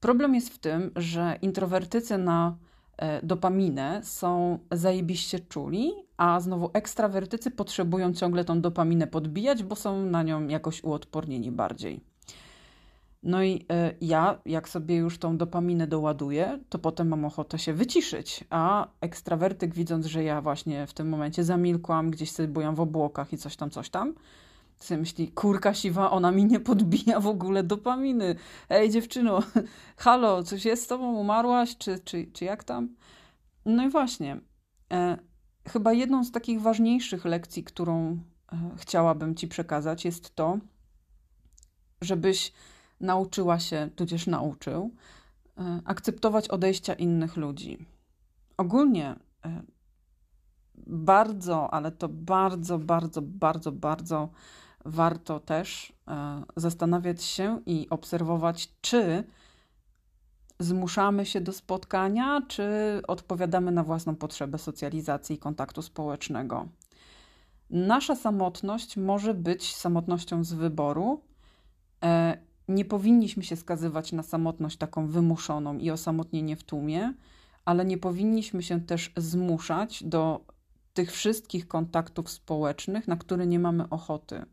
Problem 0.00 0.34
jest 0.34 0.48
w 0.48 0.58
tym, 0.58 0.90
że 0.96 1.38
introwertycy 1.42 2.18
na 2.18 2.56
E, 2.98 3.26
dopaminę 3.26 4.00
są 4.04 4.58
zajebiście 4.72 5.40
czuli, 5.40 5.92
a 6.16 6.40
znowu 6.40 6.70
ekstrawertycy 6.72 7.50
potrzebują 7.50 8.12
ciągle 8.12 8.44
tą 8.44 8.60
dopaminę 8.60 9.06
podbijać, 9.06 9.62
bo 9.62 9.76
są 9.76 10.02
na 10.02 10.22
nią 10.22 10.48
jakoś 10.48 10.84
uodpornieni 10.84 11.52
bardziej. 11.52 12.00
No 13.22 13.42
i 13.42 13.54
y, 13.54 13.96
ja, 14.00 14.38
jak 14.46 14.68
sobie 14.68 14.96
już 14.96 15.18
tą 15.18 15.36
dopaminę 15.36 15.86
doładuję, 15.86 16.58
to 16.68 16.78
potem 16.78 17.08
mam 17.08 17.24
ochotę 17.24 17.58
się 17.58 17.74
wyciszyć, 17.74 18.44
a 18.50 18.88
ekstrawertyk, 19.00 19.74
widząc, 19.74 20.06
że 20.06 20.24
ja 20.24 20.40
właśnie 20.40 20.86
w 20.86 20.94
tym 20.94 21.08
momencie 21.08 21.44
zamilkłam, 21.44 22.10
gdzieś 22.10 22.30
sobie 22.30 22.48
bujam 22.48 22.74
w 22.74 22.80
obłokach 22.80 23.32
i 23.32 23.38
coś 23.38 23.56
tam, 23.56 23.70
coś 23.70 23.90
tam, 23.90 24.14
sobie 24.76 25.00
myśli, 25.00 25.28
kurka 25.28 25.74
siwa, 25.74 26.10
ona 26.10 26.30
mi 26.30 26.44
nie 26.44 26.60
podbija 26.60 27.20
w 27.20 27.26
ogóle 27.26 27.62
dopaminy. 27.62 28.36
Ej, 28.70 28.90
dziewczyno, 28.90 29.40
halo, 29.96 30.42
coś 30.42 30.64
jest 30.64 30.82
z 30.82 30.86
tobą, 30.86 31.14
umarłaś, 31.14 31.76
czy, 31.76 31.98
czy, 31.98 32.26
czy 32.32 32.44
jak 32.44 32.64
tam? 32.64 32.88
No 33.64 33.84
i 33.86 33.90
właśnie, 33.90 34.40
e, 34.92 35.18
chyba 35.68 35.92
jedną 35.92 36.24
z 36.24 36.32
takich 36.32 36.60
ważniejszych 36.60 37.24
lekcji, 37.24 37.64
którą 37.64 38.18
e, 38.52 38.70
chciałabym 38.76 39.34
ci 39.34 39.48
przekazać, 39.48 40.04
jest 40.04 40.34
to, 40.34 40.58
żebyś 42.00 42.52
nauczyła 43.00 43.58
się, 43.58 43.90
tudzież 43.96 44.26
nauczył, 44.26 44.90
e, 45.58 45.80
akceptować 45.84 46.48
odejścia 46.48 46.94
innych 46.94 47.36
ludzi. 47.36 47.86
Ogólnie 48.56 49.16
e, 49.44 49.62
bardzo, 50.86 51.74
ale 51.74 51.92
to 51.92 52.08
bardzo, 52.08 52.78
bardzo, 52.78 53.22
bardzo, 53.22 53.72
bardzo 53.72 54.28
warto 54.84 55.40
też 55.40 55.92
e, 56.08 56.42
zastanawiać 56.56 57.22
się 57.22 57.60
i 57.66 57.86
obserwować, 57.90 58.72
czy 58.80 59.24
zmuszamy 60.58 61.26
się 61.26 61.40
do 61.40 61.52
spotkania, 61.52 62.42
czy 62.48 62.64
odpowiadamy 63.08 63.70
na 63.72 63.84
własną 63.84 64.16
potrzebę 64.16 64.58
socjalizacji 64.58 65.36
i 65.36 65.38
kontaktu 65.38 65.82
społecznego. 65.82 66.68
Nasza 67.70 68.16
samotność 68.16 68.96
może 68.96 69.34
być 69.34 69.76
samotnością 69.76 70.44
z 70.44 70.52
wyboru. 70.52 71.20
Nie 72.68 72.84
powinniśmy 72.84 73.42
się 73.42 73.56
skazywać 73.56 74.12
na 74.12 74.22
samotność 74.22 74.76
taką 74.76 75.06
wymuszoną 75.06 75.78
i 75.78 75.90
osamotnienie 75.90 76.56
w 76.56 76.64
tłumie, 76.64 77.14
ale 77.64 77.84
nie 77.84 77.98
powinniśmy 77.98 78.62
się 78.62 78.80
też 78.80 79.12
zmuszać 79.16 80.04
do 80.04 80.44
tych 80.94 81.12
wszystkich 81.12 81.68
kontaktów 81.68 82.30
społecznych, 82.30 83.08
na 83.08 83.16
które 83.16 83.46
nie 83.46 83.58
mamy 83.58 83.88
ochoty. 83.88 84.44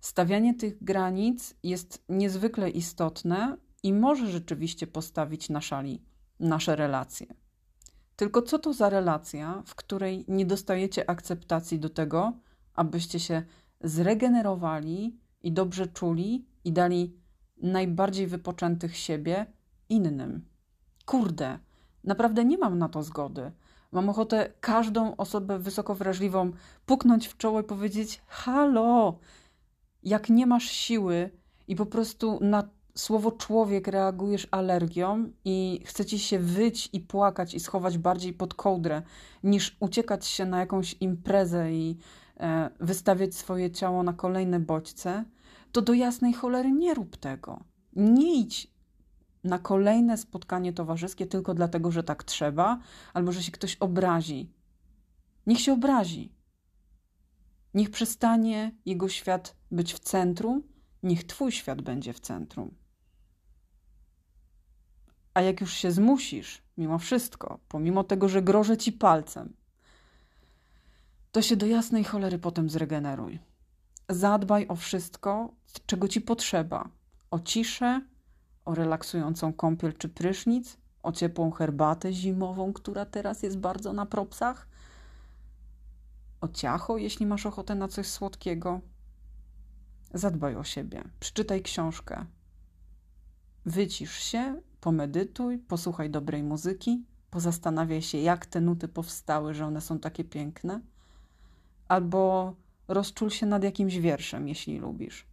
Stawianie 0.00 0.54
tych 0.54 0.84
granic 0.84 1.54
jest 1.62 2.04
niezwykle 2.08 2.70
istotne 2.70 3.56
i 3.82 3.92
może 3.92 4.30
rzeczywiście 4.30 4.86
postawić 4.86 5.48
na 5.48 5.60
szali 5.60 6.02
nasze 6.40 6.76
relacje. 6.76 7.26
Tylko 8.16 8.42
co 8.42 8.58
to 8.58 8.72
za 8.72 8.88
relacja, 8.88 9.62
w 9.66 9.74
której 9.74 10.24
nie 10.28 10.46
dostajecie 10.46 11.10
akceptacji 11.10 11.78
do 11.78 11.88
tego, 11.88 12.32
abyście 12.74 13.20
się 13.20 13.42
zregenerowali 13.80 15.18
i 15.42 15.52
dobrze 15.52 15.86
czuli 15.86 16.46
i 16.64 16.72
dali 16.72 17.17
najbardziej 17.62 18.26
wypoczętych 18.26 18.96
siebie 18.96 19.46
innym? 19.88 20.44
Kurde, 21.06 21.58
naprawdę 22.04 22.44
nie 22.44 22.58
mam 22.58 22.78
na 22.78 22.88
to 22.88 23.02
zgody. 23.02 23.52
Mam 23.92 24.08
ochotę 24.08 24.52
każdą 24.60 25.16
osobę 25.16 25.58
wysoko 25.58 25.94
wrażliwą 25.94 26.52
puknąć 26.86 27.28
w 27.28 27.36
czoło 27.36 27.60
i 27.60 27.64
powiedzieć: 27.64 28.22
Halo, 28.26 29.18
jak 30.02 30.30
nie 30.30 30.46
masz 30.46 30.64
siły 30.64 31.30
i 31.68 31.76
po 31.76 31.86
prostu 31.86 32.38
na 32.40 32.68
słowo 32.98 33.32
człowiek 33.32 33.88
reagujesz 33.88 34.48
alergią 34.50 35.32
i 35.44 35.82
chce 35.84 36.04
ci 36.04 36.18
się 36.18 36.38
wyć 36.38 36.88
i 36.92 37.00
płakać 37.00 37.54
i 37.54 37.60
schować 37.60 37.98
bardziej 37.98 38.32
pod 38.32 38.54
kołdrę, 38.54 39.02
niż 39.42 39.76
uciekać 39.80 40.26
się 40.26 40.46
na 40.46 40.60
jakąś 40.60 40.96
imprezę 41.00 41.72
i 41.72 41.98
e, 42.40 42.70
wystawiać 42.80 43.34
swoje 43.34 43.70
ciało 43.70 44.02
na 44.02 44.12
kolejne 44.12 44.60
bodźce, 44.60 45.24
to 45.72 45.82
do 45.82 45.92
jasnej 45.92 46.32
cholery 46.32 46.72
nie 46.72 46.94
rób 46.94 47.16
tego. 47.16 47.64
Nie 47.96 48.40
idź 48.40 48.70
na 49.44 49.58
kolejne 49.58 50.18
spotkanie 50.18 50.72
towarzyskie 50.72 51.26
tylko 51.26 51.54
dlatego, 51.54 51.90
że 51.90 52.02
tak 52.02 52.24
trzeba, 52.24 52.78
albo 53.14 53.32
że 53.32 53.42
się 53.42 53.52
ktoś 53.52 53.76
obrazi. 53.76 54.52
Niech 55.46 55.60
się 55.60 55.72
obrazi. 55.72 56.32
Niech 57.74 57.90
przestanie 57.90 58.72
jego 58.86 59.08
świat 59.08 59.56
być 59.70 59.94
w 59.94 59.98
centrum, 59.98 60.62
niech 61.02 61.24
Twój 61.24 61.52
świat 61.52 61.82
będzie 61.82 62.12
w 62.12 62.20
centrum. 62.20 62.74
A 65.34 65.42
jak 65.42 65.60
już 65.60 65.72
się 65.72 65.92
zmusisz 65.92 66.62
mimo 66.76 66.98
wszystko, 66.98 67.60
pomimo 67.68 68.04
tego, 68.04 68.28
że 68.28 68.42
grożę 68.42 68.76
ci 68.76 68.92
palcem, 68.92 69.56
to 71.32 71.42
się 71.42 71.56
do 71.56 71.66
jasnej 71.66 72.04
cholery 72.04 72.38
potem 72.38 72.70
zregeneruj. 72.70 73.38
Zadbaj 74.08 74.68
o 74.68 74.76
wszystko, 74.76 75.52
czego 75.86 76.08
ci 76.08 76.20
potrzeba. 76.20 76.88
O 77.30 77.40
ciszę, 77.40 78.00
o 78.64 78.74
relaksującą 78.74 79.52
kąpiel 79.52 79.92
czy 79.92 80.08
prysznic, 80.08 80.76
o 81.02 81.12
ciepłą 81.12 81.50
herbatę 81.50 82.12
zimową, 82.12 82.72
która 82.72 83.06
teraz 83.06 83.42
jest 83.42 83.58
bardzo 83.58 83.92
na 83.92 84.06
propsach, 84.06 84.68
o 86.40 86.48
ciacho, 86.48 86.98
jeśli 86.98 87.26
masz 87.26 87.46
ochotę 87.46 87.74
na 87.74 87.88
coś 87.88 88.06
słodkiego. 88.06 88.80
Zadbaj 90.14 90.56
o 90.56 90.64
siebie, 90.64 91.04
przeczytaj 91.20 91.62
książkę. 91.62 92.26
Wycisz 93.66 94.18
się, 94.18 94.60
pomedytuj, 94.80 95.58
posłuchaj 95.58 96.10
dobrej 96.10 96.42
muzyki, 96.42 97.04
pozastanawiaj 97.30 98.02
się, 98.02 98.18
jak 98.18 98.46
te 98.46 98.60
nuty 98.60 98.88
powstały, 98.88 99.54
że 99.54 99.66
one 99.66 99.80
są 99.80 99.98
takie 99.98 100.24
piękne. 100.24 100.80
Albo 101.88 102.54
rozczul 102.88 103.30
się 103.30 103.46
nad 103.46 103.64
jakimś 103.64 103.96
wierszem, 103.96 104.48
jeśli 104.48 104.78
lubisz. 104.78 105.26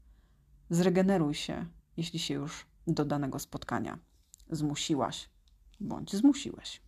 Zregeneruj 0.69 1.33
się, 1.33 1.65
jeśli 1.97 2.19
się 2.19 2.33
już 2.33 2.65
do 2.87 3.05
danego 3.05 3.39
spotkania 3.39 3.99
zmusiłaś 4.49 5.29
bądź 5.79 6.15
zmusiłeś. 6.15 6.81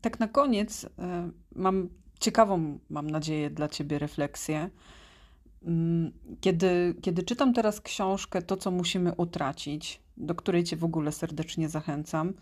Tak 0.00 0.20
na 0.20 0.28
koniec 0.28 0.84
e, 0.98 1.30
mam 1.54 1.88
ciekawą, 2.20 2.78
mam 2.90 3.10
nadzieję, 3.10 3.50
dla 3.50 3.68
Ciebie 3.68 3.98
refleksję. 3.98 4.70
Mm, 5.62 6.12
kiedy, 6.40 6.94
kiedy 7.02 7.22
czytam 7.22 7.54
teraz 7.54 7.80
książkę 7.80 8.42
To, 8.42 8.56
co 8.56 8.70
musimy 8.70 9.14
utracić, 9.14 10.00
do 10.16 10.34
której 10.34 10.64
Cię 10.64 10.76
w 10.76 10.84
ogóle 10.84 11.12
serdecznie 11.12 11.68
zachęcam, 11.68 12.34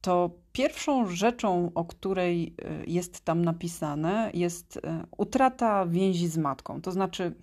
to 0.00 0.30
pierwszą 0.52 1.06
rzeczą, 1.06 1.70
o 1.74 1.84
której 1.84 2.54
e, 2.62 2.84
jest 2.86 3.20
tam 3.20 3.44
napisane, 3.44 4.30
jest 4.34 4.76
e, 4.76 5.04
utrata 5.16 5.86
więzi 5.86 6.28
z 6.28 6.36
matką. 6.36 6.80
To 6.80 6.92
znaczy, 6.92 7.34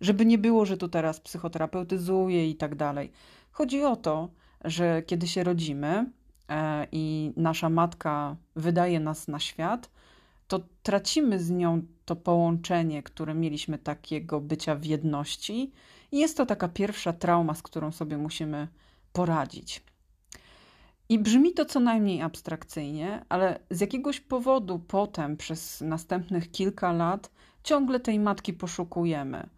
żeby 0.00 0.26
nie 0.26 0.38
było, 0.38 0.66
że 0.66 0.76
tu 0.76 0.88
teraz 0.88 1.20
psychoterapeutyzuję 1.20 2.50
i 2.50 2.54
tak 2.54 2.74
dalej. 2.74 3.12
Chodzi 3.52 3.84
o 3.84 3.96
to, 3.96 4.28
że 4.64 5.02
kiedy 5.02 5.26
się 5.26 5.44
rodzimy 5.44 6.10
e, 6.48 6.86
i 6.92 7.32
nasza 7.36 7.70
matka 7.70 8.36
wydaje 8.56 9.00
nas 9.00 9.28
na 9.28 9.38
świat, 9.40 9.90
to 10.48 10.60
tracimy 10.82 11.40
z 11.40 11.50
nią 11.50 11.82
to 12.04 12.16
połączenie, 12.16 13.02
które 13.02 13.34
mieliśmy 13.34 13.78
takiego 13.78 14.40
bycia 14.40 14.74
w 14.74 14.84
jedności. 14.84 15.72
I 16.12 16.18
jest 16.18 16.36
to 16.36 16.46
taka 16.46 16.68
pierwsza 16.68 17.12
trauma, 17.12 17.54
z 17.54 17.62
którą 17.62 17.92
sobie 17.92 18.18
musimy 18.18 18.68
poradzić. 19.12 19.82
I 21.08 21.18
brzmi 21.18 21.52
to 21.52 21.64
co 21.64 21.80
najmniej 21.80 22.22
abstrakcyjnie, 22.22 23.24
ale 23.28 23.60
z 23.70 23.80
jakiegoś 23.80 24.20
powodu 24.20 24.78
potem, 24.78 25.36
przez 25.36 25.80
następnych 25.80 26.50
kilka 26.50 26.92
lat, 26.92 27.30
ciągle 27.62 28.00
tej 28.00 28.18
matki 28.18 28.52
poszukujemy. 28.52 29.48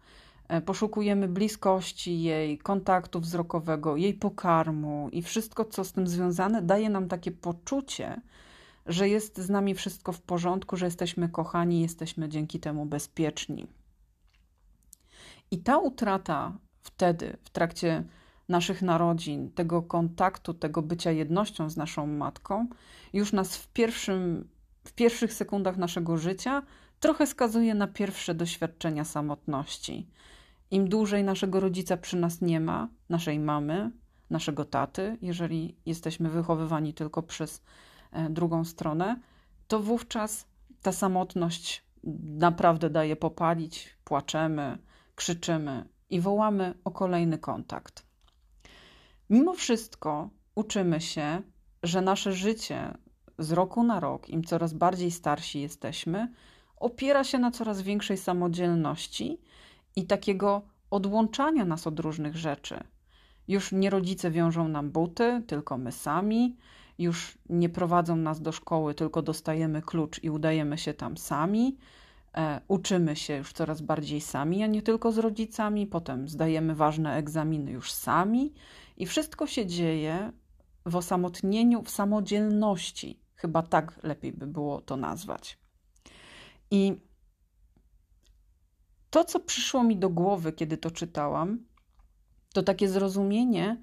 E, 0.47 0.61
poszukujemy 0.61 1.27
bliskości 1.27 2.21
jej, 2.21 2.57
kontaktu 2.57 3.19
wzrokowego, 3.19 3.97
jej 3.97 4.13
pokarmu 4.13 5.09
i 5.11 5.21
wszystko, 5.21 5.65
co 5.65 5.83
z 5.83 5.91
tym 5.91 6.07
związane, 6.07 6.61
daje 6.61 6.89
nam 6.89 7.07
takie 7.07 7.31
poczucie, 7.31 8.21
że 8.85 9.09
jest 9.09 9.37
z 9.37 9.49
nami 9.49 9.75
wszystko 9.75 10.11
w 10.11 10.21
porządku, 10.21 10.77
że 10.77 10.85
jesteśmy 10.85 11.29
kochani, 11.29 11.81
jesteśmy 11.81 12.29
dzięki 12.29 12.59
temu 12.59 12.85
bezpieczni. 12.85 13.67
I 15.51 15.57
ta 15.57 15.77
utrata 15.77 16.57
wtedy, 16.81 17.37
w 17.43 17.49
trakcie 17.49 18.03
naszych 18.49 18.81
narodzin, 18.81 19.51
tego 19.51 19.81
kontaktu, 19.81 20.53
tego 20.53 20.81
bycia 20.81 21.11
jednością 21.11 21.69
z 21.69 21.77
naszą 21.77 22.07
matką, 22.07 22.67
już 23.13 23.33
nas 23.33 23.57
w, 23.57 23.67
pierwszym, 23.67 24.49
w 24.83 24.93
pierwszych 24.93 25.33
sekundach 25.33 25.77
naszego 25.77 26.17
życia 26.17 26.63
trochę 26.99 27.27
skazuje 27.27 27.75
na 27.75 27.87
pierwsze 27.87 28.35
doświadczenia 28.35 29.05
samotności. 29.05 30.07
Im 30.71 30.89
dłużej 30.89 31.23
naszego 31.23 31.59
rodzica 31.59 31.97
przy 31.97 32.17
nas 32.17 32.41
nie 32.41 32.59
ma, 32.59 32.89
naszej 33.09 33.39
mamy, 33.39 33.91
naszego 34.29 34.65
taty, 34.65 35.17
jeżeli 35.21 35.75
jesteśmy 35.85 36.29
wychowywani 36.29 36.93
tylko 36.93 37.23
przez 37.23 37.61
drugą 38.29 38.65
stronę, 38.65 39.19
to 39.67 39.79
wówczas 39.79 40.47
ta 40.81 40.91
samotność 40.91 41.83
naprawdę 42.23 42.89
daje 42.89 43.15
popalić, 43.15 43.97
płaczemy, 44.03 44.77
krzyczymy 45.15 45.85
i 46.09 46.19
wołamy 46.19 46.73
o 46.83 46.91
kolejny 46.91 47.37
kontakt. 47.37 48.05
Mimo 49.29 49.53
wszystko 49.53 50.29
uczymy 50.55 51.01
się, 51.01 51.41
że 51.83 52.01
nasze 52.01 52.33
życie 52.33 52.97
z 53.39 53.51
roku 53.51 53.83
na 53.83 53.99
rok, 53.99 54.29
im 54.29 54.43
coraz 54.43 54.73
bardziej 54.73 55.11
starsi 55.11 55.61
jesteśmy, 55.61 56.33
opiera 56.75 57.23
się 57.23 57.39
na 57.39 57.51
coraz 57.51 57.81
większej 57.81 58.17
samodzielności 58.17 59.41
i 59.95 60.05
takiego 60.05 60.61
odłączania 60.91 61.65
nas 61.65 61.87
od 61.87 61.99
różnych 61.99 62.37
rzeczy. 62.37 62.83
Już 63.47 63.71
nie 63.71 63.89
rodzice 63.89 64.31
wiążą 64.31 64.67
nam 64.67 64.91
buty, 64.91 65.43
tylko 65.47 65.77
my 65.77 65.91
sami. 65.91 66.57
Już 66.99 67.37
nie 67.49 67.69
prowadzą 67.69 68.15
nas 68.15 68.41
do 68.41 68.51
szkoły, 68.51 68.93
tylko 68.93 69.21
dostajemy 69.21 69.81
klucz 69.81 70.23
i 70.23 70.29
udajemy 70.29 70.77
się 70.77 70.93
tam 70.93 71.17
sami. 71.17 71.77
E, 72.37 72.61
uczymy 72.67 73.15
się 73.15 73.35
już 73.35 73.53
coraz 73.53 73.81
bardziej 73.81 74.21
sami, 74.21 74.63
a 74.63 74.67
nie 74.67 74.81
tylko 74.81 75.11
z 75.11 75.17
rodzicami. 75.17 75.87
Potem 75.87 76.29
zdajemy 76.29 76.75
ważne 76.75 77.15
egzaminy 77.15 77.71
już 77.71 77.91
sami. 77.91 78.53
I 78.97 79.05
wszystko 79.05 79.47
się 79.47 79.65
dzieje 79.65 80.31
w 80.85 80.95
osamotnieniu, 80.95 81.81
w 81.81 81.89
samodzielności. 81.89 83.19
Chyba 83.35 83.63
tak 83.63 84.03
lepiej 84.03 84.33
by 84.33 84.47
było 84.47 84.81
to 84.81 84.97
nazwać. 84.97 85.57
I 86.71 87.01
to, 89.09 89.23
co 89.23 89.39
przyszło 89.39 89.83
mi 89.83 89.97
do 89.97 90.09
głowy, 90.09 90.53
kiedy 90.53 90.77
to 90.77 90.91
czytałam, 90.91 91.65
to 92.53 92.63
takie 92.63 92.89
zrozumienie, 92.89 93.81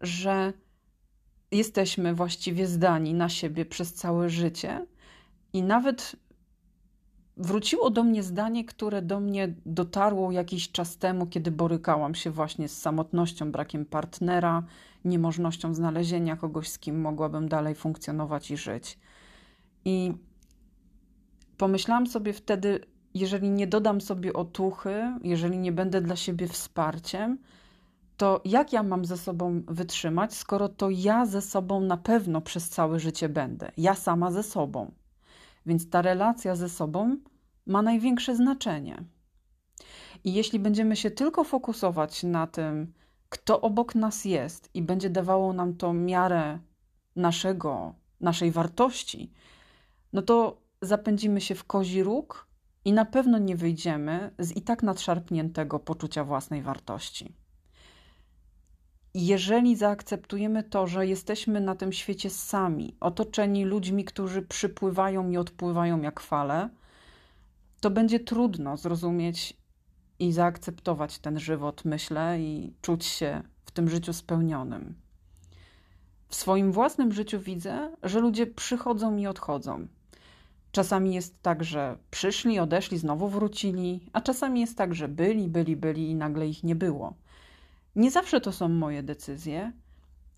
że 0.00 0.52
jesteśmy 1.50 2.14
właściwie 2.14 2.66
zdani 2.66 3.14
na 3.14 3.28
siebie 3.28 3.64
przez 3.64 3.94
całe 3.94 4.30
życie 4.30 4.86
i 5.52 5.62
nawet 5.62 6.16
wróciło 7.36 7.90
do 7.90 8.04
mnie 8.04 8.22
zdanie, 8.22 8.64
które 8.64 9.02
do 9.02 9.20
mnie 9.20 9.54
dotarło 9.66 10.32
jakiś 10.32 10.72
czas 10.72 10.96
temu, 10.96 11.26
kiedy 11.26 11.50
borykałam 11.50 12.14
się 12.14 12.30
właśnie 12.30 12.68
z 12.68 12.80
samotnością, 12.80 13.52
brakiem 13.52 13.84
partnera, 13.84 14.62
niemożnością 15.04 15.74
znalezienia 15.74 16.36
kogoś, 16.36 16.68
z 16.68 16.78
kim 16.78 17.00
mogłabym 17.00 17.48
dalej 17.48 17.74
funkcjonować 17.74 18.50
i 18.50 18.56
żyć. 18.56 18.98
I 19.84 20.12
pomyślałam 21.56 22.06
sobie 22.06 22.32
wtedy, 22.32 22.80
jeżeli 23.14 23.50
nie 23.50 23.66
dodam 23.66 24.00
sobie 24.00 24.32
otuchy, 24.32 25.18
jeżeli 25.22 25.58
nie 25.58 25.72
będę 25.72 26.00
dla 26.00 26.16
siebie 26.16 26.48
wsparciem, 26.48 27.38
to 28.16 28.40
jak 28.44 28.72
ja 28.72 28.82
mam 28.82 29.04
ze 29.04 29.16
sobą 29.16 29.62
wytrzymać, 29.68 30.34
skoro 30.34 30.68
to 30.68 30.90
ja 30.90 31.26
ze 31.26 31.42
sobą 31.42 31.80
na 31.80 31.96
pewno 31.96 32.40
przez 32.40 32.68
całe 32.68 33.00
życie 33.00 33.28
będę, 33.28 33.72
ja 33.76 33.94
sama 33.94 34.30
ze 34.30 34.42
sobą. 34.42 34.92
Więc 35.66 35.90
ta 35.90 36.02
relacja 36.02 36.56
ze 36.56 36.68
sobą 36.68 37.16
ma 37.66 37.82
największe 37.82 38.36
znaczenie. 38.36 39.04
I 40.24 40.34
jeśli 40.34 40.58
będziemy 40.58 40.96
się 40.96 41.10
tylko 41.10 41.44
fokusować 41.44 42.22
na 42.22 42.46
tym, 42.46 42.92
kto 43.28 43.60
obok 43.60 43.94
nas 43.94 44.24
jest 44.24 44.70
i 44.74 44.82
będzie 44.82 45.10
dawało 45.10 45.52
nam 45.52 45.76
to 45.76 45.92
miarę 45.92 46.58
naszego, 47.16 47.94
naszej 48.20 48.50
wartości, 48.50 49.32
no 50.12 50.22
to 50.22 50.60
zapędzimy 50.82 51.40
się 51.40 51.54
w 51.54 51.64
kozi 51.64 52.02
róg 52.02 52.48
i 52.84 52.92
na 52.92 53.04
pewno 53.04 53.38
nie 53.38 53.56
wyjdziemy 53.56 54.34
z 54.38 54.56
i 54.56 54.62
tak 54.62 54.82
nadszarpniętego 54.82 55.78
poczucia 55.78 56.24
własnej 56.24 56.62
wartości. 56.62 57.43
Jeżeli 59.14 59.76
zaakceptujemy 59.76 60.62
to, 60.62 60.86
że 60.86 61.06
jesteśmy 61.06 61.60
na 61.60 61.74
tym 61.74 61.92
świecie 61.92 62.30
sami, 62.30 62.96
otoczeni 63.00 63.64
ludźmi, 63.64 64.04
którzy 64.04 64.42
przypływają 64.42 65.30
i 65.30 65.36
odpływają 65.36 66.00
jak 66.00 66.20
fale, 66.20 66.68
to 67.80 67.90
będzie 67.90 68.20
trudno 68.20 68.76
zrozumieć 68.76 69.56
i 70.18 70.32
zaakceptować 70.32 71.18
ten 71.18 71.38
żywot, 71.38 71.84
myślę, 71.84 72.40
i 72.40 72.72
czuć 72.82 73.04
się 73.04 73.42
w 73.64 73.70
tym 73.70 73.88
życiu 73.88 74.12
spełnionym. 74.12 74.94
W 76.28 76.34
swoim 76.34 76.72
własnym 76.72 77.12
życiu 77.12 77.40
widzę, 77.40 77.90
że 78.02 78.20
ludzie 78.20 78.46
przychodzą 78.46 79.16
i 79.16 79.26
odchodzą. 79.26 79.86
Czasami 80.72 81.14
jest 81.14 81.42
tak, 81.42 81.64
że 81.64 81.98
przyszli, 82.10 82.58
odeszli, 82.58 82.98
znowu 82.98 83.28
wrócili, 83.28 84.00
a 84.12 84.20
czasami 84.20 84.60
jest 84.60 84.78
tak, 84.78 84.94
że 84.94 85.08
byli, 85.08 85.48
byli, 85.48 85.76
byli 85.76 86.10
i 86.10 86.14
nagle 86.14 86.48
ich 86.48 86.64
nie 86.64 86.74
było. 86.74 87.14
Nie 87.96 88.10
zawsze 88.10 88.40
to 88.40 88.52
są 88.52 88.68
moje 88.68 89.02
decyzje, 89.02 89.72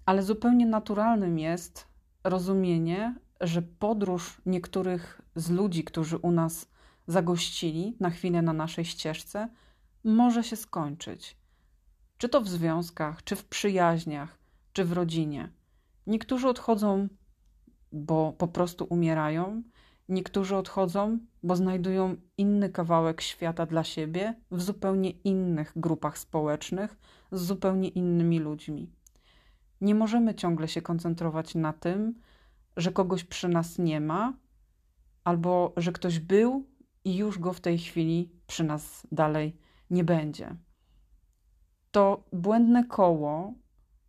ale 0.07 0.23
zupełnie 0.23 0.67
naturalnym 0.67 1.39
jest, 1.39 1.89
rozumienie, 2.25 3.15
że 3.41 3.63
podróż 3.63 4.41
niektórych 4.47 5.23
z 5.37 5.51
ludzi, 5.51 5.85
którzy 5.85 6.19
u 6.19 6.31
nas 6.31 6.69
zagościli 7.07 7.97
na 8.01 8.11
chwilę 8.11 8.43
na 8.43 8.53
naszej 8.53 8.85
ścieżce, 8.85 9.49
może 10.05 10.45
się 10.45 10.57
skończyć. 10.57 11.37
Czy 12.19 12.29
to 12.29 12.41
w 12.41 12.49
związkach, 12.49 13.25
czy 13.25 13.37
w 13.37 13.45
przyjaźniach, 13.45 14.39
czy 14.73 14.85
w 14.85 14.93
rodzinie. 14.93 15.53
Niektórzy 16.07 16.49
odchodzą, 16.49 17.09
bo 17.93 18.33
po 18.33 18.49
prostu 18.49 18.87
umierają, 18.91 19.63
niektórzy 20.09 20.57
odchodzą, 20.57 21.19
bo 21.43 21.57
znajdują 21.57 22.17
inny 22.39 22.71
kawałek 22.71 23.21
świata 23.21 23.67
dla 23.67 23.85
siebie 23.85 24.35
w 24.51 24.63
zupełnie 24.63 25.11
innych 25.11 25.73
grupach 25.77 26.19
społecznych, 26.19 26.97
z 27.33 27.41
zupełnie 27.41 27.89
innymi 27.89 28.39
ludźmi. 28.39 28.91
Nie 29.81 29.95
możemy 29.95 30.35
ciągle 30.35 30.69
się 30.69 30.83
koncentrować 30.83 31.55
na 31.55 31.73
tym, 31.73 32.15
że 32.77 32.93
kogoś 32.93 33.25
przy 33.25 33.49
nas 33.49 33.79
nie 33.79 34.01
ma, 34.01 34.37
albo 35.25 35.73
że 35.77 35.93
ktoś 35.93 36.19
był 36.19 36.67
i 37.05 37.17
już 37.17 37.39
go 37.39 37.53
w 37.53 37.61
tej 37.61 37.79
chwili 37.79 38.31
przy 38.47 38.65
nas 38.65 39.07
dalej 39.13 39.57
nie 39.91 40.05
będzie. 40.05 40.57
To 41.91 42.25
błędne 42.33 42.85
koło 42.85 43.55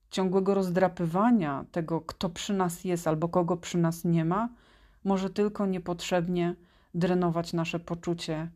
ciągłego 0.10 0.54
rozdrapywania 0.54 1.66
tego, 1.72 2.02
kto 2.02 2.30
przy 2.30 2.54
nas 2.54 2.84
jest 2.84 3.08
albo 3.08 3.30
kogo 3.30 3.58
przy 3.58 3.78
nas 3.78 4.06
nie 4.06 4.26
ma, 4.26 4.50
może 5.04 5.30
tylko 5.30 5.66
niepotrzebnie 5.66 6.56
drenować 6.94 7.54
nasze 7.54 7.80
poczucie 7.80 8.52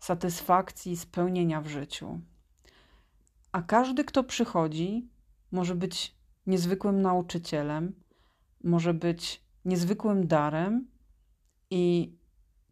satysfakcji, 0.00 0.96
spełnienia 0.96 1.60
w 1.60 1.66
życiu. 1.66 2.20
A 3.52 3.62
każdy, 3.62 4.04
kto 4.04 4.24
przychodzi, 4.24 5.08
może 5.52 5.74
być 5.74 6.14
niezwykłym 6.46 7.02
nauczycielem, 7.02 7.92
może 8.64 8.94
być 8.94 9.42
niezwykłym 9.64 10.26
darem, 10.26 10.86
i 11.70 12.16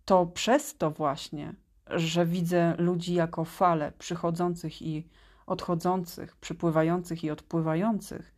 to 0.04 0.26
przez 0.26 0.76
to 0.76 0.90
właśnie, 0.90 1.54
że 1.86 2.26
widzę 2.26 2.74
ludzi 2.78 3.14
jako 3.14 3.44
fale 3.44 3.92
przychodzących 3.92 4.82
i 4.82 5.08
odchodzących, 5.46 6.36
przypływających 6.36 7.24
i 7.24 7.30
odpływających, 7.30 8.34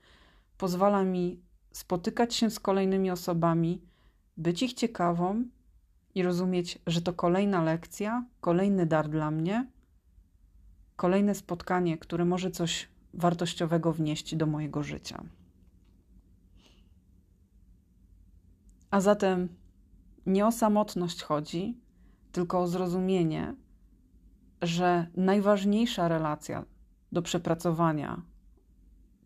pozwala 0.59 1.03
mi 1.03 1.41
spotykać 1.73 2.35
się 2.35 2.51
z 2.51 2.61
kolejnymi 2.61 3.11
osobami, 3.11 3.83
być 4.37 4.63
ich 4.63 4.73
ciekawą 4.73 5.45
i 6.15 6.23
rozumieć, 6.23 6.79
że 6.87 7.03
to 7.03 7.13
kolejna 7.13 7.63
lekcja, 7.63 8.25
kolejny 8.41 8.87
dar 8.87 9.09
dla 9.09 9.31
mnie, 9.31 9.67
kolejne 10.97 11.35
spotkanie, 11.35 11.99
które 11.99 12.25
może 12.25 12.51
coś 12.51 12.89
wartościowego 13.15 13.93
wnieść 13.93 14.37
do 14.37 14.47
mojego 14.47 14.83
życia. 14.83 15.25
A 18.91 19.01
zatem 19.01 19.49
nie 20.27 20.47
o 20.47 20.53
samotność 20.53 21.23
chodzi, 21.23 21.81
tylko 22.33 22.61
o 22.61 22.69
zrozumienie, 22.69 23.55
że 24.63 25.07
najważniejsza 25.17 26.09
relacja 26.09 26.65
do 27.13 27.23
przepracowania, 27.23 28.23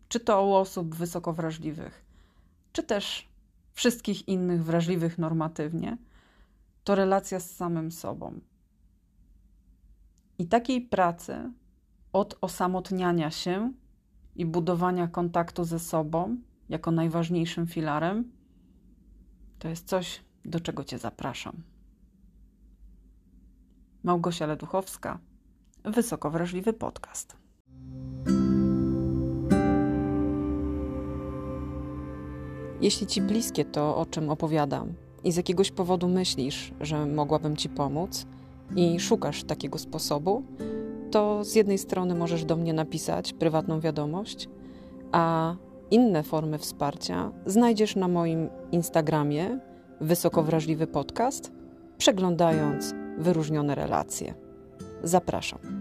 czy 0.07 0.19
to 0.19 0.45
u 0.45 0.53
osób 0.53 0.95
wysoko 0.95 1.33
wrażliwych, 1.33 2.05
czy 2.71 2.83
też 2.83 3.30
wszystkich 3.73 4.27
innych 4.27 4.63
wrażliwych 4.63 5.17
normatywnie, 5.17 5.97
to 6.83 6.95
relacja 6.95 7.39
z 7.39 7.51
samym 7.51 7.91
sobą. 7.91 8.39
I 10.39 10.47
takiej 10.47 10.81
pracy 10.81 11.51
od 12.13 12.37
osamotniania 12.41 13.31
się 13.31 13.73
i 14.35 14.45
budowania 14.45 15.07
kontaktu 15.07 15.63
ze 15.63 15.79
sobą 15.79 16.37
jako 16.69 16.91
najważniejszym 16.91 17.67
filarem, 17.67 18.31
to 19.59 19.67
jest 19.67 19.87
coś, 19.87 20.23
do 20.45 20.59
czego 20.59 20.83
Cię 20.83 20.97
zapraszam. 20.97 21.63
Małgosia 24.03 24.45
Leduchowska, 24.45 25.19
Wysoko 25.83 26.31
Wrażliwy 26.31 26.73
Podcast. 26.73 27.40
Jeśli 32.81 33.07
Ci 33.07 33.21
bliskie 33.21 33.65
to, 33.65 33.97
o 33.97 34.05
czym 34.05 34.29
opowiadam, 34.29 34.93
i 35.23 35.31
z 35.31 35.37
jakiegoś 35.37 35.71
powodu 35.71 36.07
myślisz, 36.07 36.73
że 36.81 37.05
mogłabym 37.05 37.57
Ci 37.57 37.69
pomóc 37.69 38.25
i 38.75 38.99
szukasz 38.99 39.43
takiego 39.43 39.77
sposobu, 39.77 40.43
to 41.11 41.43
z 41.43 41.55
jednej 41.55 41.77
strony 41.77 42.15
możesz 42.15 42.45
do 42.45 42.55
mnie 42.55 42.73
napisać 42.73 43.33
prywatną 43.33 43.79
wiadomość, 43.79 44.49
a 45.11 45.55
inne 45.91 46.23
formy 46.23 46.57
wsparcia 46.57 47.31
znajdziesz 47.45 47.95
na 47.95 48.07
moim 48.07 48.49
Instagramie 48.71 49.59
Wysoko 50.01 50.43
Wrażliwy 50.43 50.87
Podcast, 50.87 51.51
przeglądając 51.97 52.93
wyróżnione 53.17 53.75
relacje. 53.75 54.33
Zapraszam. 55.03 55.80